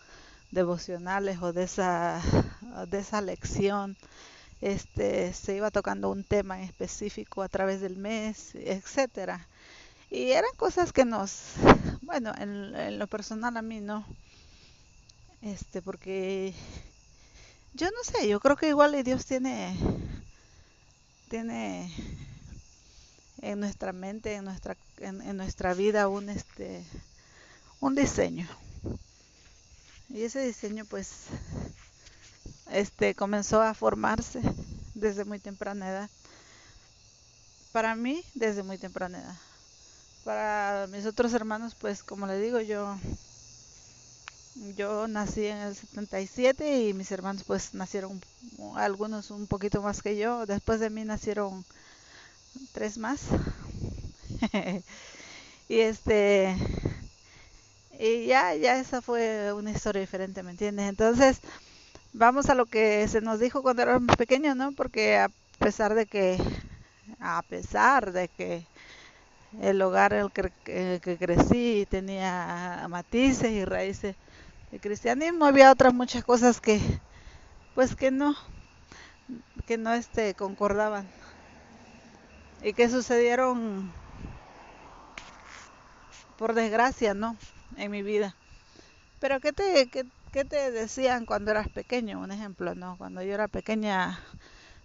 devocionales 0.51 1.41
o 1.43 1.53
de 1.53 1.65
esa, 1.65 2.23
de 2.89 2.99
esa 2.99 3.21
lección. 3.21 3.97
Este, 4.63 5.33
se 5.35 5.57
iba 5.57 5.71
tocando 5.71 6.11
un 6.11 6.25
tema 6.25 6.59
en 6.59 6.65
específico 6.65 7.43
a 7.43 7.49
través 7.51 7.81
del 7.83 7.97
mes, 7.97 8.55
etcétera. 8.55 9.47
Y 10.11 10.33
eran 10.33 10.51
cosas 10.57 10.93
que 10.93 11.05
nos, 11.07 11.55
bueno, 12.03 12.33
en, 12.39 12.75
en 12.77 12.99
lo 12.99 13.07
personal 13.09 13.57
a 13.57 13.63
mí 13.63 13.81
no, 13.81 14.07
este, 15.43 15.83
porque 15.83 16.55
yo 17.77 17.91
no 17.91 18.03
sé, 18.03 18.27
yo 18.27 18.41
creo 18.41 18.57
que 18.57 18.69
igual 18.69 19.05
Dios 19.05 19.27
tiene, 19.27 19.77
tiene 21.29 21.93
en 23.43 23.61
nuestra 23.61 23.93
mente, 23.93 24.35
en 24.35 24.47
nuestra, 24.47 24.77
en, 24.99 25.37
nuestra 25.37 25.75
vida 25.75 26.09
un 26.09 26.31
este 26.31 26.83
un 27.81 27.95
diseño. 27.95 28.49
Y 30.09 30.23
ese 30.23 30.41
diseño 30.41 30.87
pues 30.87 31.27
este 32.73 33.15
comenzó 33.15 33.61
a 33.61 33.75
formarse 33.75 34.41
desde 34.95 35.27
muy 35.27 35.39
temprana 35.39 35.91
edad. 35.91 36.11
Para 37.73 37.95
mí 37.95 38.25
desde 38.35 38.63
muy 38.63 38.79
temprana 38.79 39.19
edad. 39.19 39.37
Para 40.25 40.87
mis 40.87 41.05
otros 41.05 41.35
hermanos 41.35 41.75
pues 41.75 42.03
como 42.03 42.27
le 42.27 42.39
digo 42.39 42.59
yo 42.61 42.97
yo 44.77 45.07
nací 45.09 45.47
en 45.47 45.59
el 45.59 45.75
77 45.75 46.89
y 46.89 46.95
mis 46.95 47.11
hermanos 47.13 47.45
pues 47.47 47.75
nacieron 47.75 48.21
algunos 48.77 49.31
un 49.31 49.47
poquito 49.47 49.83
más 49.83 50.03
que 50.03 50.17
yo. 50.17 50.47
Después 50.47 50.81
de 50.81 50.91
mí 50.91 51.05
nacieron 51.05 51.65
tres 52.73 52.99
más. 52.99 53.21
y 55.69 55.81
este 55.81 56.57
y 57.99 58.27
ya, 58.27 58.55
ya 58.55 58.79
esa 58.79 59.01
fue 59.01 59.53
una 59.53 59.71
historia 59.71 60.01
diferente, 60.01 60.43
¿me 60.43 60.51
entiendes? 60.51 60.89
Entonces, 60.89 61.41
vamos 62.13 62.51
a 62.51 62.55
lo 62.55 62.67
que 62.67 63.09
se 63.09 63.21
nos 63.21 63.41
dijo 63.41 63.63
cuando 63.63 63.83
éramos 63.83 64.17
pequeños, 64.17 64.57
¿no? 64.57 64.73
Porque 64.73 65.19
a 65.19 65.31
pesar 65.59 65.95
de 65.95 66.07
que, 66.07 66.39
a 67.21 67.43
pesar 67.49 68.13
de 68.13 68.29
que 68.29 68.65
el 69.63 69.81
hogar 69.83 70.13
en 70.13 70.21
el 70.21 70.33
que, 70.33 70.53
eh, 70.67 71.01
que 71.03 71.17
crecí 71.19 71.87
tenía 71.91 72.87
matices 72.91 73.51
y 73.51 73.65
raíces 73.65 74.17
de 74.71 74.81
cristianismo, 74.81 75.45
había 75.47 75.73
otras 75.73 75.95
muchas 75.95 76.25
cosas 76.25 76.61
que, 76.61 76.81
pues 77.75 77.95
que 77.97 78.11
no, 78.11 78.37
que 79.67 79.79
no 79.79 79.93
este, 79.95 80.35
concordaban 80.35 81.07
y 82.63 82.73
que 82.73 82.89
sucedieron 82.89 83.93
por 86.39 86.55
desgracia, 86.55 87.15
¿no? 87.15 87.37
en 87.77 87.91
mi 87.91 88.03
vida. 88.03 88.37
Pero 89.21 89.41
¿qué 89.41 89.53
te, 89.53 89.89
qué, 89.91 90.07
qué 90.33 90.45
te 90.45 90.71
decían 90.71 91.27
cuando 91.27 91.51
eras 91.51 91.69
pequeño? 91.69 92.21
Un 92.21 92.33
ejemplo, 92.33 92.75
¿no? 92.75 92.97
Cuando 92.99 93.23
yo 93.23 93.35
era 93.35 93.49
pequeña, 93.49 94.21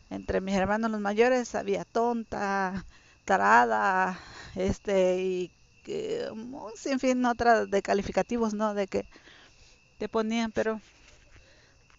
entre 0.09 0.41
mis 0.41 0.55
hermanos 0.55 0.91
los 0.91 1.01
mayores 1.01 1.55
había 1.55 1.85
tonta, 1.85 2.85
tarada, 3.25 4.19
este, 4.55 5.21
y 5.21 5.51
que, 5.83 6.27
un 6.31 6.71
sinfín 6.75 7.25
otras 7.25 7.69
de 7.69 7.81
calificativos, 7.81 8.53
¿no? 8.53 8.73
De 8.73 8.87
que 8.87 9.05
te 10.01 10.09
ponían, 10.09 10.51
pero 10.51 10.81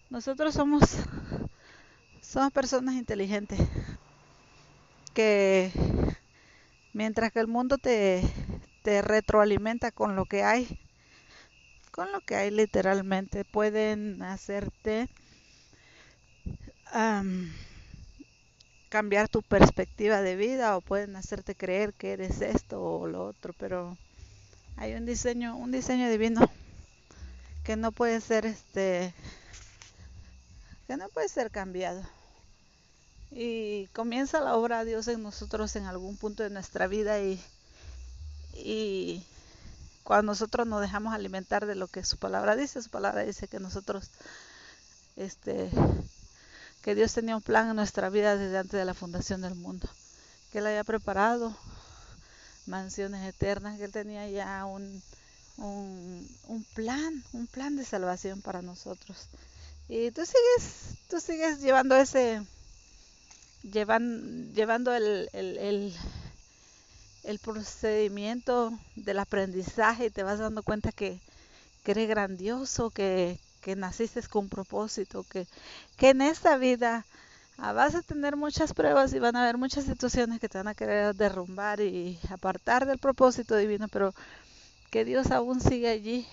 nosotros 0.09 0.53
somos, 0.53 0.81
somos 2.21 2.51
personas 2.51 2.95
inteligentes 2.95 3.57
que 5.13 5.71
mientras 6.91 7.31
que 7.31 7.39
el 7.39 7.47
mundo 7.47 7.77
te, 7.77 8.21
te 8.81 9.01
retroalimenta 9.01 9.93
con 9.93 10.17
lo 10.17 10.25
que 10.25 10.43
hay, 10.43 10.81
con 11.91 12.11
lo 12.11 12.19
que 12.19 12.35
hay 12.35 12.51
literalmente, 12.51 13.45
pueden 13.45 14.21
hacerte 14.21 15.07
um, 16.93 17.49
cambiar 18.89 19.29
tu 19.29 19.41
perspectiva 19.43 20.21
de 20.21 20.35
vida 20.35 20.75
o 20.75 20.81
pueden 20.81 21.15
hacerte 21.15 21.55
creer 21.55 21.93
que 21.93 22.11
eres 22.11 22.41
esto 22.41 22.83
o 22.83 23.07
lo 23.07 23.25
otro, 23.25 23.53
pero 23.57 23.97
hay 24.75 24.93
un 24.93 25.05
diseño, 25.05 25.55
un 25.55 25.71
diseño 25.71 26.09
divino 26.09 26.41
que 27.63 27.75
no 27.75 27.91
puede 27.91 28.21
ser 28.21 28.45
este 28.45 29.13
que 30.87 30.97
no 30.97 31.09
puede 31.09 31.29
ser 31.29 31.49
cambiado. 31.51 32.03
Y 33.31 33.87
comienza 33.93 34.41
la 34.41 34.55
obra 34.55 34.79
de 34.79 34.91
Dios 34.91 35.07
en 35.07 35.23
nosotros 35.23 35.75
en 35.75 35.85
algún 35.85 36.17
punto 36.17 36.43
de 36.43 36.49
nuestra 36.49 36.87
vida 36.87 37.19
y 37.19 37.41
y 38.53 39.25
cuando 40.03 40.31
nosotros 40.31 40.67
nos 40.67 40.81
dejamos 40.81 41.13
alimentar 41.13 41.65
de 41.65 41.75
lo 41.75 41.87
que 41.87 42.03
su 42.03 42.17
palabra 42.17 42.55
dice, 42.55 42.81
su 42.81 42.89
palabra 42.89 43.23
dice 43.23 43.47
que 43.47 43.59
nosotros, 43.59 44.09
este, 45.15 45.69
que 46.81 46.95
Dios 46.95 47.13
tenía 47.13 47.35
un 47.35 47.41
plan 47.41 47.69
en 47.69 47.75
nuestra 47.75 48.09
vida 48.09 48.37
desde 48.37 48.57
antes 48.57 48.73
de 48.79 48.85
la 48.85 48.93
fundación 48.93 49.41
del 49.41 49.55
mundo, 49.55 49.89
que 50.51 50.59
Él 50.59 50.67
había 50.67 50.83
preparado 50.83 51.55
mansiones 52.65 53.27
eternas, 53.27 53.77
que 53.77 53.85
Él 53.85 53.91
tenía 53.91 54.27
ya 54.29 54.65
un, 54.65 55.01
un, 55.57 56.27
plan, 56.73 57.23
un 57.33 57.47
plan 57.47 57.75
de 57.75 57.85
salvación 57.85 58.41
para 58.41 58.61
nosotros. 58.61 59.27
Y 59.89 60.11
tú 60.11 60.23
sigues, 60.25 60.95
tú 61.09 61.19
sigues 61.19 61.61
llevando 61.61 61.95
ese, 61.95 62.41
llevan, 63.63 64.53
llevando 64.53 64.93
el, 64.93 65.29
el, 65.33 65.93
el 67.23 67.39
procedimiento 67.39 68.77
del 68.95 69.19
aprendizaje 69.19 70.05
y 70.07 70.09
te 70.09 70.23
vas 70.23 70.39
dando 70.39 70.63
cuenta 70.63 70.91
que, 70.91 71.19
que 71.83 71.91
eres 71.91 72.09
grandioso, 72.09 72.89
que, 72.91 73.39
que 73.61 73.75
naciste 73.75 74.21
con 74.23 74.45
un 74.45 74.49
propósito, 74.49 75.25
que, 75.29 75.47
que 75.97 76.09
en 76.11 76.21
esta 76.21 76.57
vida 76.57 77.05
ah, 77.57 77.73
vas 77.73 77.95
a 77.95 78.01
tener 78.03 78.35
muchas 78.37 78.73
pruebas 78.73 79.13
y 79.13 79.19
van 79.19 79.35
a 79.37 79.43
haber 79.43 79.57
muchas 79.57 79.85
situaciones 79.85 80.39
que 80.39 80.49
te 80.49 80.59
van 80.59 80.69
a 80.69 80.75
querer 80.75 81.15
derrumbar 81.15 81.81
y 81.81 82.19
apartar 82.29 82.85
del 82.85 82.99
propósito 82.99 83.55
divino, 83.57 83.87
pero 83.89 84.13
que 84.93 85.05
Dios 85.05 85.31
aún 85.31 85.59
sigue 85.59 85.89
allí. 85.89 86.27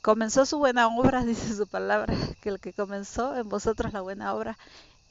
Comenzó 0.00 0.46
su 0.46 0.56
buena 0.56 0.88
obra, 0.88 1.24
dice 1.26 1.54
su 1.54 1.66
palabra, 1.66 2.16
que 2.40 2.48
el 2.48 2.58
que 2.58 2.72
comenzó 2.72 3.36
en 3.36 3.50
vosotros 3.50 3.92
la 3.92 4.00
buena 4.00 4.34
obra, 4.34 4.56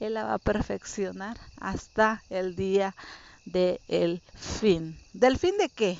Él 0.00 0.14
la 0.14 0.24
va 0.24 0.34
a 0.34 0.38
perfeccionar 0.38 1.38
hasta 1.60 2.24
el 2.28 2.56
día 2.56 2.96
del 3.44 4.20
fin. 4.34 4.98
¿Del 5.12 5.38
fin 5.38 5.56
de 5.58 5.68
qué? 5.68 5.96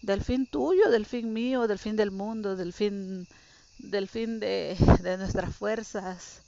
Del 0.00 0.24
fin 0.24 0.46
tuyo, 0.46 0.88
del 0.88 1.04
fin 1.04 1.34
mío, 1.34 1.66
del 1.66 1.78
fin 1.78 1.94
del 1.94 2.10
mundo, 2.10 2.56
del 2.56 2.72
fin, 2.72 3.28
del 3.78 4.08
fin 4.08 4.40
de, 4.40 4.74
de 5.02 5.18
nuestras 5.18 5.54
fuerzas. 5.54 6.40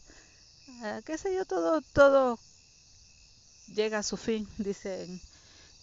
Uh, 0.80 1.02
qué 1.02 1.18
sé 1.18 1.34
yo, 1.34 1.44
todo, 1.44 1.82
todo 1.92 2.38
llega 3.66 3.98
a 3.98 4.02
su 4.02 4.16
fin. 4.16 4.48
Dicen 4.56 5.20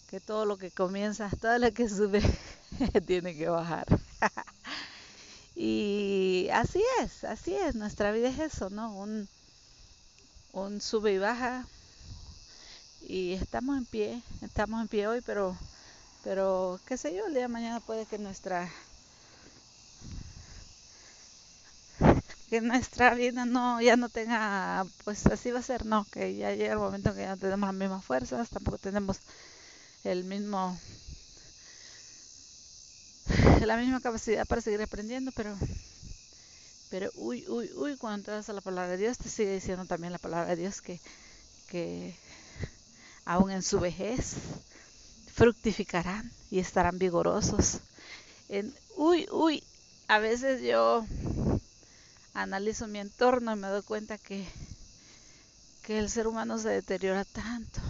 que 0.08 0.20
todo 0.20 0.46
lo 0.46 0.58
que 0.58 0.72
comienza, 0.72 1.30
todo 1.42 1.58
lo 1.60 1.72
que 1.74 1.90
sube, 1.90 2.22
tiene 3.08 3.36
que 3.36 3.50
bajar. 3.50 3.86
y 5.56 6.48
así 6.54 6.82
es, 7.02 7.24
así 7.24 7.54
es, 7.56 7.76
nuestra 7.76 8.12
vida 8.12 8.30
es 8.30 8.40
eso, 8.40 8.70
¿no? 8.70 8.94
Un, 8.96 9.28
sube 10.82 11.14
y 11.14 11.18
baja, 11.18 11.66
y 13.02 13.34
estamos 13.34 13.78
en 13.78 13.86
pie, 13.86 14.22
estamos 14.42 14.82
en 14.82 14.88
pie 14.88 15.08
hoy, 15.08 15.22
pero, 15.22 15.56
pero 16.24 16.80
qué 16.88 16.98
sé 16.98 17.16
yo, 17.16 17.28
el 17.28 17.34
día 17.34 17.44
de 17.44 17.48
mañana 17.50 17.80
puede 17.82 18.06
que 18.06 18.18
nuestra 18.20 18.70
que 22.50 22.62
nuestra 22.62 23.14
vida 23.14 23.46
no 23.46 23.82
ya 23.82 23.96
no 23.98 24.10
tenga 24.10 24.86
pues 25.04 25.26
así 25.28 25.52
va 25.52 25.60
a 25.60 25.62
ser 25.62 25.86
no 25.86 26.06
que 26.12 26.36
ya 26.36 26.54
llega 26.54 26.74
el 26.74 26.80
momento 26.80 27.14
que 27.14 27.22
ya 27.22 27.30
no 27.36 27.38
tenemos 27.38 27.68
las 27.68 27.76
mismas 27.76 28.06
fuerzas 28.06 28.50
tampoco 28.50 28.78
tenemos 28.78 29.20
el 30.04 30.24
mismo 30.24 30.78
la 33.66 33.78
misma 33.78 34.02
capacidad 34.02 34.46
para 34.46 34.62
seguir 34.62 34.82
aprendiendo 34.82 35.32
pero 35.36 35.56
pero 36.90 37.12
uy 37.16 37.44
uy 37.48 37.70
uy 37.76 37.98
cuando 37.98 38.20
entras 38.20 38.50
a 38.50 38.54
la 38.54 38.62
palabra 38.62 38.92
de 38.92 38.98
Dios 38.98 39.18
te 39.18 39.30
sigue 39.30 39.54
diciendo 39.54 39.86
también 39.86 40.14
la 40.14 40.20
palabra 40.20 40.56
de 40.56 40.62
Dios 40.62 40.82
que 40.82 41.00
que 41.68 42.16
aún 43.26 43.52
en 43.52 43.62
su 43.62 43.80
vejez 43.80 44.36
fructificarán 45.34 46.32
y 46.50 46.60
estarán 46.60 46.98
vigorosos. 46.98 47.80
En 48.50 48.74
uy 48.96 49.28
uy 49.32 49.64
a 50.08 50.18
veces 50.20 50.62
yo 50.62 51.06
analizo 52.34 52.88
mi 52.88 53.00
entorno 53.00 53.54
y 53.54 53.60
me 53.60 53.68
doy 53.68 53.82
cuenta 53.84 54.18
que, 54.18 54.48
que 55.84 56.00
el 56.00 56.10
ser 56.10 56.28
humano 56.28 56.58
se 56.58 56.70
deteriora 56.70 57.26
tanto 57.26 57.82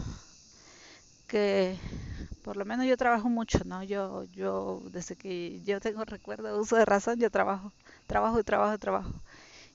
que 1.28 1.78
por 2.44 2.58
lo 2.58 2.66
menos 2.66 2.86
yo 2.88 2.98
trabajo 2.98 3.30
mucho, 3.30 3.60
¿no? 3.66 3.84
Yo, 3.84 4.24
yo, 4.26 4.82
desde 4.92 5.16
que 5.16 5.62
yo 5.64 5.80
tengo 5.82 6.06
recuerdo, 6.06 6.60
uso 6.60 6.76
de 6.78 6.86
razón, 6.86 7.20
yo 7.20 7.30
trabajo, 7.32 7.74
trabajo 8.08 8.40
y 8.40 8.44
trabajo 8.44 8.78
trabajo. 8.80 9.14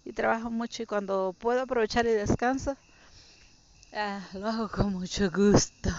Y 0.04 0.12
trabajo 0.14 0.50
mucho 0.50 0.82
y 0.82 0.86
cuando 0.86 1.34
puedo 1.38 1.62
aprovechar 1.62 2.06
y 2.06 2.10
descanso, 2.10 2.76
ah, 3.92 4.20
lo 4.34 4.48
hago 4.48 4.68
con 4.68 4.92
mucho 4.92 5.30
gusto. 5.30 5.90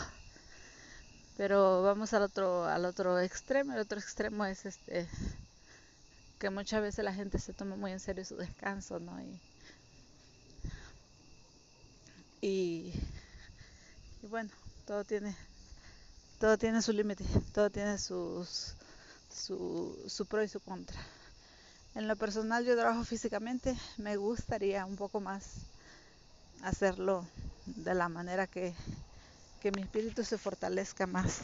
Pero 1.38 1.84
vamos 1.84 2.14
al 2.14 2.24
otro, 2.24 2.66
al 2.66 2.86
otro 2.86 3.20
extremo, 3.20 3.74
el 3.74 3.80
otro 3.80 3.99
extremo 3.99 4.45
es 4.45 4.66
este 4.66 5.08
que 6.39 6.49
muchas 6.51 6.82
veces 6.82 7.04
la 7.04 7.14
gente 7.14 7.39
se 7.39 7.54
toma 7.54 7.76
muy 7.76 7.91
en 7.91 7.99
serio 7.99 8.24
su 8.26 8.36
descanso, 8.36 8.99
¿no? 8.99 9.20
Y, 9.22 9.41
y, 12.41 12.93
bueno, 14.22 14.49
todo 14.86 15.03
tiene 15.03 15.36
todo 16.39 16.57
tiene 16.57 16.81
su 16.81 16.91
límite, 16.91 17.23
todo 17.53 17.69
tiene 17.69 17.97
sus, 17.97 18.75
su, 19.34 19.97
su 20.07 20.25
pro 20.25 20.43
y 20.43 20.47
su 20.49 20.59
contra. 20.59 20.99
En 21.95 22.07
lo 22.07 22.15
personal 22.15 22.65
yo 22.65 22.75
trabajo 22.75 23.03
físicamente, 23.05 23.77
me 23.97 24.17
gustaría 24.17 24.86
un 24.86 24.95
poco 24.97 25.21
más 25.21 25.45
hacerlo 26.63 27.25
de 27.65 27.93
la 27.93 28.09
manera 28.09 28.47
que, 28.47 28.73
que 29.61 29.71
mi 29.71 29.84
espíritu 29.84 30.23
se 30.23 30.38
fortalezca 30.38 31.07
más, 31.07 31.39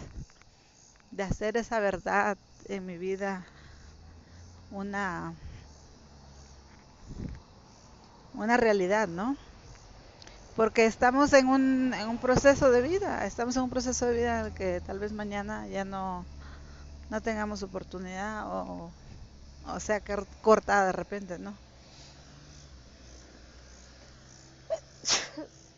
de 1.11 1.23
hacer 1.23 1.57
esa 1.57 1.79
verdad 1.79 2.37
en 2.65 2.85
mi 2.85 2.97
vida 2.97 3.45
una, 4.71 5.33
una 8.33 8.57
realidad, 8.57 9.07
¿no? 9.07 9.37
Porque 10.59 10.85
estamos 10.85 11.31
en 11.31 11.47
un, 11.47 11.93
en 11.93 12.09
un 12.09 12.17
proceso 12.17 12.69
de 12.69 12.81
vida, 12.81 13.25
estamos 13.25 13.55
en 13.55 13.63
un 13.63 13.69
proceso 13.69 14.07
de 14.07 14.13
vida 14.13 14.53
que 14.53 14.81
tal 14.81 14.99
vez 14.99 15.13
mañana 15.13 15.65
ya 15.69 15.85
no, 15.85 16.25
no 17.09 17.21
tengamos 17.21 17.63
oportunidad 17.63 18.45
o, 18.45 18.91
o 19.67 19.79
sea 19.79 20.01
cortada 20.41 20.87
de 20.87 20.91
repente, 20.91 21.39
¿no? 21.39 21.53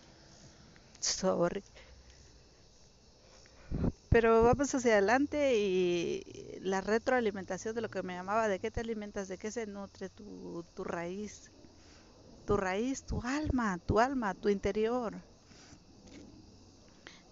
Sorry. 0.99 1.63
Pero 4.09 4.43
vamos 4.43 4.73
hacia 4.73 4.93
adelante 4.93 5.57
y 5.59 6.59
la 6.61 6.81
retroalimentación 6.81 7.75
de 7.75 7.81
lo 7.81 7.89
que 7.89 8.01
me 8.01 8.15
llamaba, 8.15 8.47
de 8.47 8.57
qué 8.57 8.71
te 8.71 8.79
alimentas, 8.79 9.27
de 9.27 9.37
qué 9.37 9.51
se 9.51 9.67
nutre 9.67 10.09
tu, 10.09 10.65
tu 10.75 10.83
raíz, 10.83 11.51
tu 12.51 12.57
raíz, 12.57 13.03
tu 13.03 13.21
alma, 13.21 13.79
tu 13.85 14.01
alma, 14.01 14.33
tu 14.33 14.49
interior. 14.49 15.13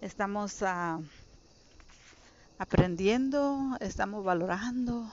Estamos 0.00 0.62
uh, 0.62 1.04
aprendiendo, 2.58 3.76
estamos 3.80 4.24
valorando, 4.24 5.12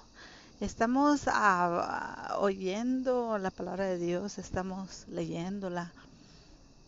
estamos 0.61 1.27
uh, 1.27 2.39
oyendo 2.39 3.37
la 3.37 3.51
palabra 3.51 3.83
de 3.83 3.97
Dios, 3.97 4.37
estamos 4.37 5.05
leyéndola, 5.09 5.91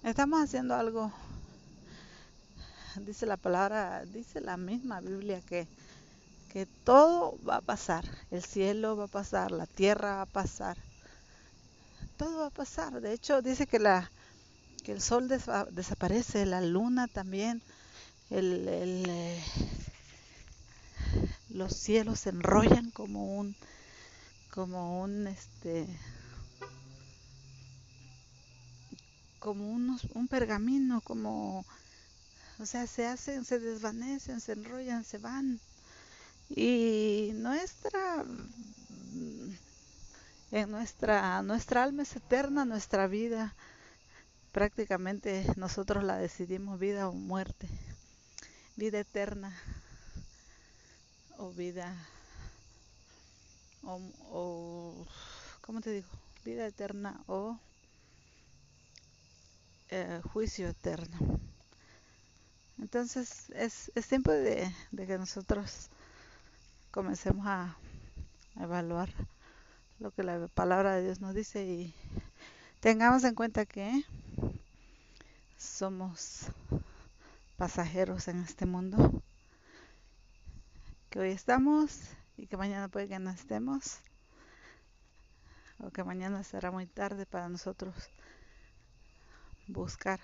estamos 0.05 0.41
haciendo 0.41 0.75
algo 0.75 1.11
dice 3.05 3.25
la 3.25 3.35
palabra, 3.35 4.05
dice 4.05 4.39
la 4.39 4.55
misma 4.55 5.01
Biblia 5.01 5.41
que, 5.41 5.67
que 6.53 6.65
todo 6.85 7.37
va 7.45 7.57
a 7.57 7.61
pasar, 7.61 8.05
el 8.31 8.45
cielo 8.45 8.95
va 8.95 9.03
a 9.03 9.07
pasar, 9.07 9.51
la 9.51 9.65
tierra 9.65 10.15
va 10.15 10.21
a 10.21 10.25
pasar, 10.25 10.77
todo 12.19 12.39
va 12.39 12.47
a 12.47 12.51
pasar. 12.51 12.99
De 12.99 13.13
hecho, 13.13 13.41
dice 13.41 13.65
que, 13.65 13.79
la, 13.79 14.11
que 14.83 14.91
el 14.91 15.01
sol 15.01 15.29
desaparece, 15.29 16.45
la 16.45 16.59
luna 16.59 17.07
también, 17.07 17.61
el, 18.29 18.65
eh, 18.67 19.41
los 21.49 21.73
cielos 21.73 22.19
se 22.19 22.31
enrollan 22.31 22.91
como 22.91 23.37
un, 23.39 23.55
como 24.51 25.01
un, 25.01 25.27
este, 25.27 25.87
como 29.39 29.71
unos, 29.71 30.03
un 30.13 30.27
pergamino, 30.27 30.99
como 30.99 31.65
o 32.59 32.65
sea, 32.65 32.85
se 32.85 33.07
hacen, 33.07 33.45
se 33.45 33.59
desvanecen, 33.59 34.41
se 34.41 34.51
enrollan, 34.51 35.05
se 35.05 35.19
van. 35.19 35.61
Y 36.49 37.31
nuestra 37.35 38.25
en 40.51 40.71
nuestra 40.71 41.41
nuestra 41.41 41.83
alma 41.83 42.03
es 42.03 42.15
eterna, 42.15 42.65
nuestra 42.65 43.07
vida 43.07 43.55
prácticamente 44.51 45.45
nosotros 45.55 46.03
la 46.03 46.17
decidimos 46.17 46.79
vida 46.79 47.07
o 47.07 47.13
muerte, 47.13 47.67
vida 48.75 48.99
eterna 48.99 49.55
o 51.37 51.51
vida 51.51 51.95
o, 53.83 54.01
o 54.31 55.07
¿cómo 55.61 55.81
te 55.81 55.91
digo? 55.91 56.09
Vida 56.43 56.65
eterna 56.65 57.21
o 57.27 57.59
eh, 59.91 60.21
juicio 60.33 60.67
eterno. 60.69 61.39
Entonces 62.77 63.49
es, 63.49 63.91
es 63.95 64.07
tiempo 64.07 64.31
de, 64.31 64.71
que 64.95 65.17
nosotros 65.17 65.89
comencemos 66.91 67.45
a, 67.47 67.75
evaluar 68.59 69.09
lo 69.99 70.11
que 70.11 70.23
la 70.23 70.47
palabra 70.47 70.95
de 70.95 71.03
Dios 71.03 71.19
nos 71.19 71.33
dice 71.33 71.63
y 71.65 71.93
tengamos 72.79 73.23
en 73.23 73.35
cuenta 73.35 73.65
que 73.65 74.03
somos 75.57 76.47
pasajeros 77.57 78.27
en 78.29 78.41
este 78.41 78.65
mundo, 78.65 79.21
que 81.09 81.19
hoy 81.19 81.31
estamos 81.31 81.99
y 82.37 82.47
que 82.47 82.55
mañana 82.55 82.87
puede 82.87 83.09
que 83.09 83.19
no 83.19 83.29
estemos, 83.29 83.99
o 85.79 85.91
que 85.91 86.03
mañana 86.03 86.43
será 86.43 86.71
muy 86.71 86.85
tarde 86.85 87.25
para 87.25 87.49
nosotros 87.49 87.93
buscar 89.67 90.19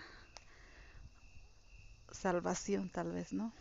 salvación 2.12 2.90
tal 2.90 3.12
vez, 3.12 3.34
¿no? 3.34 3.52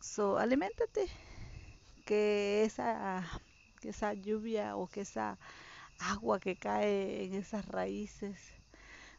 So, 0.00 0.38
aliméntate. 0.38 1.06
Que 2.04 2.64
esa, 2.64 3.22
que 3.82 3.90
esa 3.90 4.14
lluvia 4.14 4.76
o 4.76 4.86
que 4.86 5.02
esa 5.02 5.38
agua 5.98 6.38
que 6.38 6.54
cae 6.56 7.24
en 7.24 7.34
esas 7.34 7.66
raíces 7.66 8.38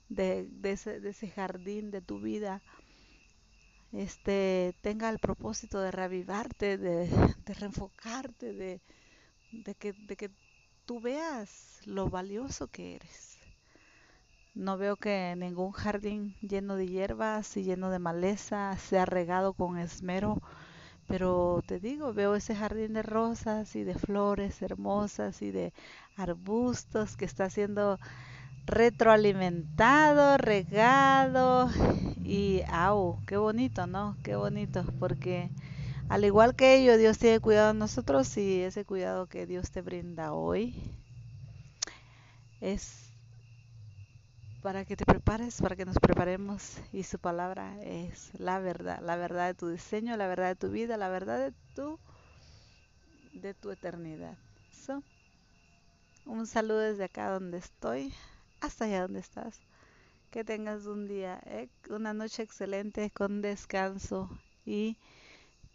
de, 0.09 0.47
ese, 0.63 1.29
jardín 1.29 1.91
de 1.91 2.01
tu 2.01 2.19
vida 2.19 2.61
este 3.91 4.73
tenga 4.81 5.09
el 5.09 5.19
propósito 5.19 5.79
de 5.81 5.91
reavivarte, 5.91 6.77
de, 6.77 7.07
de 7.45 7.53
reenfocarte, 7.53 8.53
de, 8.53 8.81
de, 9.51 9.75
que, 9.75 9.93
de 9.93 10.15
que 10.15 10.31
tú 10.85 10.99
veas 10.99 11.79
lo 11.85 12.09
valioso 12.09 12.67
que 12.69 12.95
eres. 12.95 13.37
No 14.55 14.77
veo 14.77 14.95
que 14.95 15.35
ningún 15.37 15.71
jardín 15.71 16.35
lleno 16.41 16.75
de 16.75 16.87
hierbas 16.87 17.57
y 17.57 17.63
lleno 17.63 17.89
de 17.91 17.99
maleza 17.99 18.75
sea 18.77 19.05
regado 19.05 19.53
con 19.53 19.77
esmero, 19.77 20.41
pero 21.13 21.61
te 21.67 21.79
digo, 21.79 22.11
veo 22.11 22.33
ese 22.33 22.55
jardín 22.55 22.93
de 22.93 23.03
rosas 23.03 23.75
y 23.75 23.83
de 23.83 23.93
flores 23.93 24.63
hermosas 24.63 25.43
y 25.43 25.51
de 25.51 25.71
arbustos 26.17 27.17
que 27.17 27.25
está 27.25 27.51
siendo 27.51 27.99
retroalimentado, 28.65 30.39
regado 30.39 31.69
y 32.23 32.63
au, 32.67 33.23
qué 33.27 33.37
bonito, 33.37 33.85
¿no? 33.85 34.17
Qué 34.23 34.35
bonito, 34.35 34.85
porque 34.99 35.51
al 36.09 36.25
igual 36.25 36.55
que 36.55 36.77
ello, 36.77 36.97
Dios 36.97 37.19
tiene 37.19 37.39
cuidado 37.39 37.73
de 37.73 37.79
nosotros 37.79 38.35
y 38.37 38.61
ese 38.61 38.83
cuidado 38.83 39.27
que 39.27 39.45
Dios 39.45 39.69
te 39.69 39.83
brinda 39.83 40.33
hoy 40.33 40.73
es 42.59 43.12
para 44.63 44.85
que 44.85 44.95
te 44.95 45.05
prepares, 45.05 45.61
para 45.61 45.75
que 45.75 45.83
nos 45.83 45.99
preparemos 45.99 46.77
y 46.93 47.03
su 47.03 47.19
palabra 47.19 47.75
es 47.83 48.31
la 48.39 48.59
verdad, 48.59 49.01
la 49.01 49.17
verdad 49.17 49.47
de 49.47 49.55
tu 49.55 49.67
diseño, 49.67 50.15
la 50.15 50.25
verdad 50.25 50.47
de 50.47 50.55
tu 50.55 50.69
vida, 50.69 50.95
la 50.95 51.09
verdad 51.09 51.37
de 51.37 51.53
tu 51.75 51.99
de 53.33 53.53
tu 53.53 53.71
eternidad. 53.71 54.37
un 56.25 56.47
saludo 56.47 56.79
desde 56.79 57.03
acá 57.03 57.29
donde 57.29 57.57
estoy 57.57 58.13
hasta 58.61 58.85
allá 58.85 59.01
donde 59.01 59.19
estás. 59.19 59.59
Que 60.31 60.45
tengas 60.45 60.85
un 60.85 61.07
día, 61.07 61.41
eh, 61.45 61.67
una 61.89 62.13
noche 62.13 62.41
excelente 62.41 63.11
con 63.11 63.41
descanso 63.41 64.29
y 64.65 64.97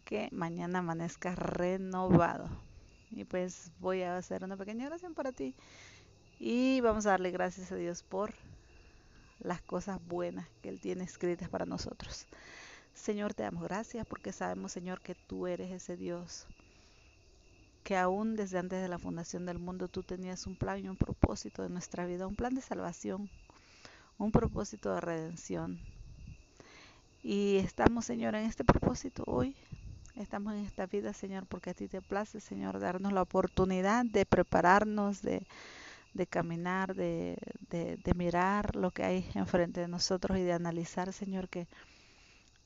que 0.07 0.30
mañana 0.32 0.78
amanezca 0.78 1.34
renovado. 1.34 2.49
Y 3.11 3.24
pues 3.24 3.70
voy 3.80 4.03
a 4.03 4.16
hacer 4.16 4.45
una 4.45 4.57
pequeña 4.57 4.86
oración 4.86 5.12
para 5.12 5.32
ti 5.32 5.55
y 6.41 6.80
vamos 6.80 7.05
a 7.05 7.11
darle 7.11 7.30
gracias 7.30 7.70
a 7.70 7.76
Dios 7.76 8.03
por 8.03 8.32
las 9.41 9.62
cosas 9.62 10.01
buenas 10.07 10.49
que 10.62 10.68
Él 10.68 10.80
tiene 10.80 11.05
escritas 11.05 11.49
para 11.49 11.66
nosotros. 11.66 12.26
Señor, 12.95 13.34
te 13.34 13.45
damos 13.45 13.62
gracias 13.62 14.07
porque 14.07 14.32
sabemos, 14.32 14.72
Señor, 14.72 15.01
que 15.01 15.14
tú 15.14 15.47
eres 15.47 15.70
ese 15.70 15.97
Dios 15.97 16.47
que 17.89 17.97
aún 17.97 18.36
desde 18.36 18.59
antes 18.59 18.82
de 18.82 18.89
la 18.89 18.99
fundación 18.99 19.47
del 19.47 19.59
mundo 19.59 19.89
tú 19.89 20.03
tenías 20.03 20.47
un 20.47 20.57
plan 20.57 20.84
y 20.84 20.91
un 20.91 20.97
propósito 20.97 21.62
de 21.62 21.70
nuestra 21.70 22.05
vida, 22.05 22.26
un 22.26 22.36
plan 22.36 22.55
de 22.55 22.61
salvación, 22.61 23.30
un 24.18 24.30
propósito 24.30 24.93
de 24.93 25.01
redención. 25.01 25.80
Y 27.22 27.57
estamos, 27.57 28.05
Señor, 28.05 28.34
en 28.34 28.45
este 28.45 28.62
propósito 28.62 29.24
hoy. 29.26 29.57
Estamos 30.16 30.53
en 30.53 30.66
esta 30.66 30.84
vida, 30.84 31.14
Señor, 31.14 31.47
porque 31.47 31.70
a 31.70 31.74
ti 31.74 31.89
te 31.89 32.03
place, 32.03 32.41
Señor, 32.41 32.78
darnos 32.78 33.12
la 33.12 33.22
oportunidad 33.22 34.05
de 34.05 34.26
prepararnos, 34.26 35.22
de, 35.22 35.47
de 36.18 36.26
caminar, 36.26 36.96
de, 36.96 37.38
de, 37.70 38.14
mirar 38.14 38.74
lo 38.74 38.90
que 38.90 39.04
hay 39.04 39.30
enfrente 39.34 39.80
de 39.80 39.88
nosotros 39.88 40.36
y 40.36 40.42
de 40.42 40.52
analizar, 40.52 41.12
Señor, 41.12 41.48
que 41.48 41.68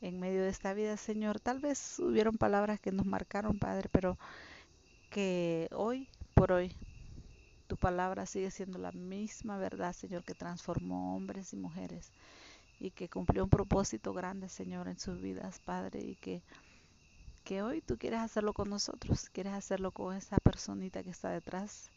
en 0.01 0.19
medio 0.19 0.43
de 0.43 0.49
esta 0.49 0.73
vida, 0.73 0.97
Señor, 0.97 1.39
tal 1.39 1.61
vez 1.61 1.99
hubieron 1.99 2.39
palabras 2.39 2.81
que 2.81 2.93
nos 2.93 3.05
marcaron, 3.05 3.59
Padre, 3.59 3.91
pero 3.93 4.19
que 5.11 5.69
hoy 5.73 6.09
por 6.33 6.51
hoy 6.51 6.75
tu 7.67 7.77
palabra 7.77 8.25
sigue 8.25 8.51
siendo 8.51 8.79
la 8.79 8.91
misma 8.93 9.59
verdad, 9.59 9.93
Señor, 9.93 10.25
que 10.25 10.35
transformó 10.35 11.15
hombres 11.15 11.53
y 11.53 11.57
mujeres 11.57 12.11
y 12.81 12.91
que 12.91 13.11
cumplió 13.11 13.45
un 13.45 13.51
propósito 13.51 14.15
grande, 14.15 14.49
Señor, 14.49 14.89
en 14.89 14.99
sus 14.99 15.21
vidas, 15.21 15.61
Padre, 15.61 16.01
y 16.01 16.17
que, 16.17 16.43
que 17.45 17.63
hoy 17.63 17.83
tú 17.83 17.99
quieres 17.99 18.21
hacerlo 18.21 18.55
con 18.55 18.71
nosotros, 18.71 19.29
quieres 19.29 19.53
hacerlo 19.53 19.91
con 19.91 20.17
esa 20.17 20.39
personita 20.39 21.03
que 21.03 21.11
está 21.11 21.29
detrás, 21.29 21.91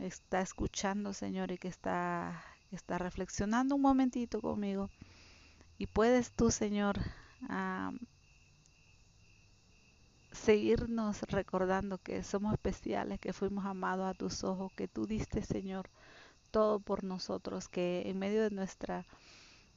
está 0.00 0.40
escuchando, 0.40 1.12
Señor, 1.12 1.50
y 1.50 1.58
que 1.58 1.68
está, 1.68 2.44
está 2.70 2.98
reflexionando 2.98 3.74
un 3.76 3.82
momentito 3.82 4.40
conmigo. 4.40 4.90
Y 5.78 5.86
puedes 5.86 6.32
tú, 6.32 6.50
Señor, 6.50 6.98
seguirnos 10.32 11.22
recordando 11.22 11.98
que 11.98 12.22
somos 12.22 12.52
especiales, 12.52 13.20
que 13.20 13.32
fuimos 13.32 13.64
amados 13.64 14.06
a 14.06 14.14
tus 14.14 14.44
ojos, 14.44 14.72
que 14.72 14.88
tú 14.88 15.06
diste, 15.06 15.42
Señor, 15.42 15.88
todo 16.50 16.80
por 16.80 17.04
nosotros, 17.04 17.68
que 17.68 18.02
en 18.06 18.18
medio 18.18 18.42
de 18.42 18.50
nuestra 18.50 19.04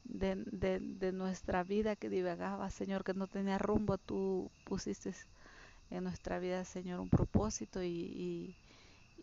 de, 0.03 0.35
de, 0.79 1.11
nuestra 1.11 1.63
vida 1.63 1.95
que 1.95 2.09
divagaba, 2.09 2.69
Señor, 2.69 3.03
que 3.03 3.13
no 3.13 3.27
tenía 3.27 3.57
rumbo, 3.57 3.97
tú 3.97 4.49
pusiste 4.63 5.13
en 5.89 6.03
nuestra 6.03 6.39
vida, 6.39 6.63
Señor, 6.65 6.99
un 6.99 7.09
propósito 7.09 7.83
y, 7.83 8.55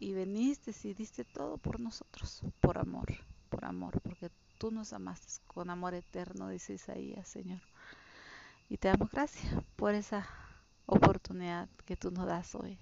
y 0.04 0.12
veniste 0.12 0.74
y 0.82 0.92
diste 0.92 1.24
todo 1.24 1.56
por 1.56 1.80
nosotros, 1.80 2.42
por 2.60 2.76
amor, 2.76 3.08
por 3.48 3.64
amor, 3.64 4.02
porque 4.02 4.30
tú 4.58 4.70
nos 4.70 4.92
amaste 4.92 5.42
con 5.46 5.70
amor 5.70 5.94
eterno, 5.94 6.50
dice 6.50 6.74
Isaías, 6.74 7.26
Señor. 7.26 7.62
Y 8.68 8.76
te 8.76 8.88
damos 8.88 9.10
gracias 9.10 9.50
por 9.76 9.94
esa 9.94 10.28
oportunidad 10.84 11.70
que 11.86 11.96
tú 11.96 12.10
nos 12.10 12.26
das 12.26 12.54
hoy 12.54 12.78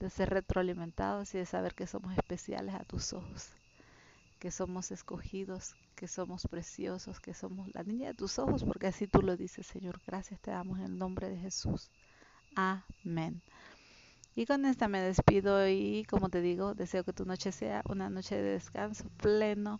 de 0.00 0.10
ser 0.10 0.28
retroalimentados 0.28 1.34
y 1.34 1.38
de 1.38 1.46
saber 1.46 1.74
que 1.74 1.86
somos 1.86 2.14
especiales 2.14 2.74
a 2.74 2.84
tus 2.84 3.14
ojos, 3.14 3.50
que 4.38 4.50
somos 4.50 4.90
escogidos, 4.90 5.74
que 5.96 6.08
somos 6.08 6.46
preciosos, 6.46 7.20
que 7.20 7.32
somos 7.32 7.74
la 7.74 7.84
niña 7.84 8.08
de 8.08 8.14
tus 8.14 8.38
ojos, 8.38 8.64
porque 8.64 8.88
así 8.88 9.06
tú 9.06 9.22
lo 9.22 9.38
dices, 9.38 9.66
Señor. 9.66 9.98
Gracias 10.06 10.40
te 10.42 10.50
damos 10.50 10.78
en 10.80 10.84
el 10.84 10.98
nombre 10.98 11.30
de 11.30 11.38
Jesús. 11.38 11.90
Amén. 12.54 13.40
Y 14.34 14.46
con 14.46 14.64
esta 14.64 14.88
me 14.88 15.00
despido 15.00 15.68
y 15.68 16.04
como 16.10 16.28
te 16.28 16.40
digo, 16.40 16.74
deseo 16.74 17.04
que 17.04 17.12
tu 17.12 17.24
noche 17.24 17.52
sea 17.52 17.82
una 17.88 18.10
noche 18.10 18.34
de 18.36 18.50
descanso 18.50 19.04
pleno 19.16 19.78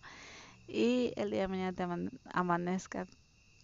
y 0.69 1.13
el 1.17 1.31
día 1.31 1.43
de 1.43 1.49
mañana 1.49 1.73
te 1.73 1.87
amanezca 2.33 3.07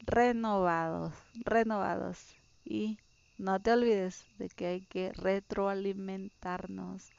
renovados, 0.07 1.15
renovados 1.45 2.35
y 2.65 2.99
no 3.39 3.61
te 3.61 3.73
olvides 3.73 4.27
de 4.39 4.49
que 4.49 4.67
hay 4.67 4.81
que 4.83 5.13
retroalimentarnos 5.13 7.11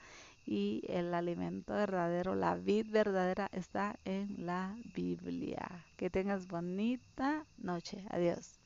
y 0.45 0.83
el 0.87 1.13
alimento 1.13 1.73
verdadero, 1.73 2.35
la 2.35 2.55
vid 2.55 2.87
verdadera 2.89 3.47
está 3.51 3.97
en 4.05 4.45
la 4.45 4.75
Biblia. 4.93 5.85
Que 5.97 6.09
tengas 6.09 6.47
bonita 6.47 7.45
noche. 7.57 8.05
Adiós. 8.09 8.60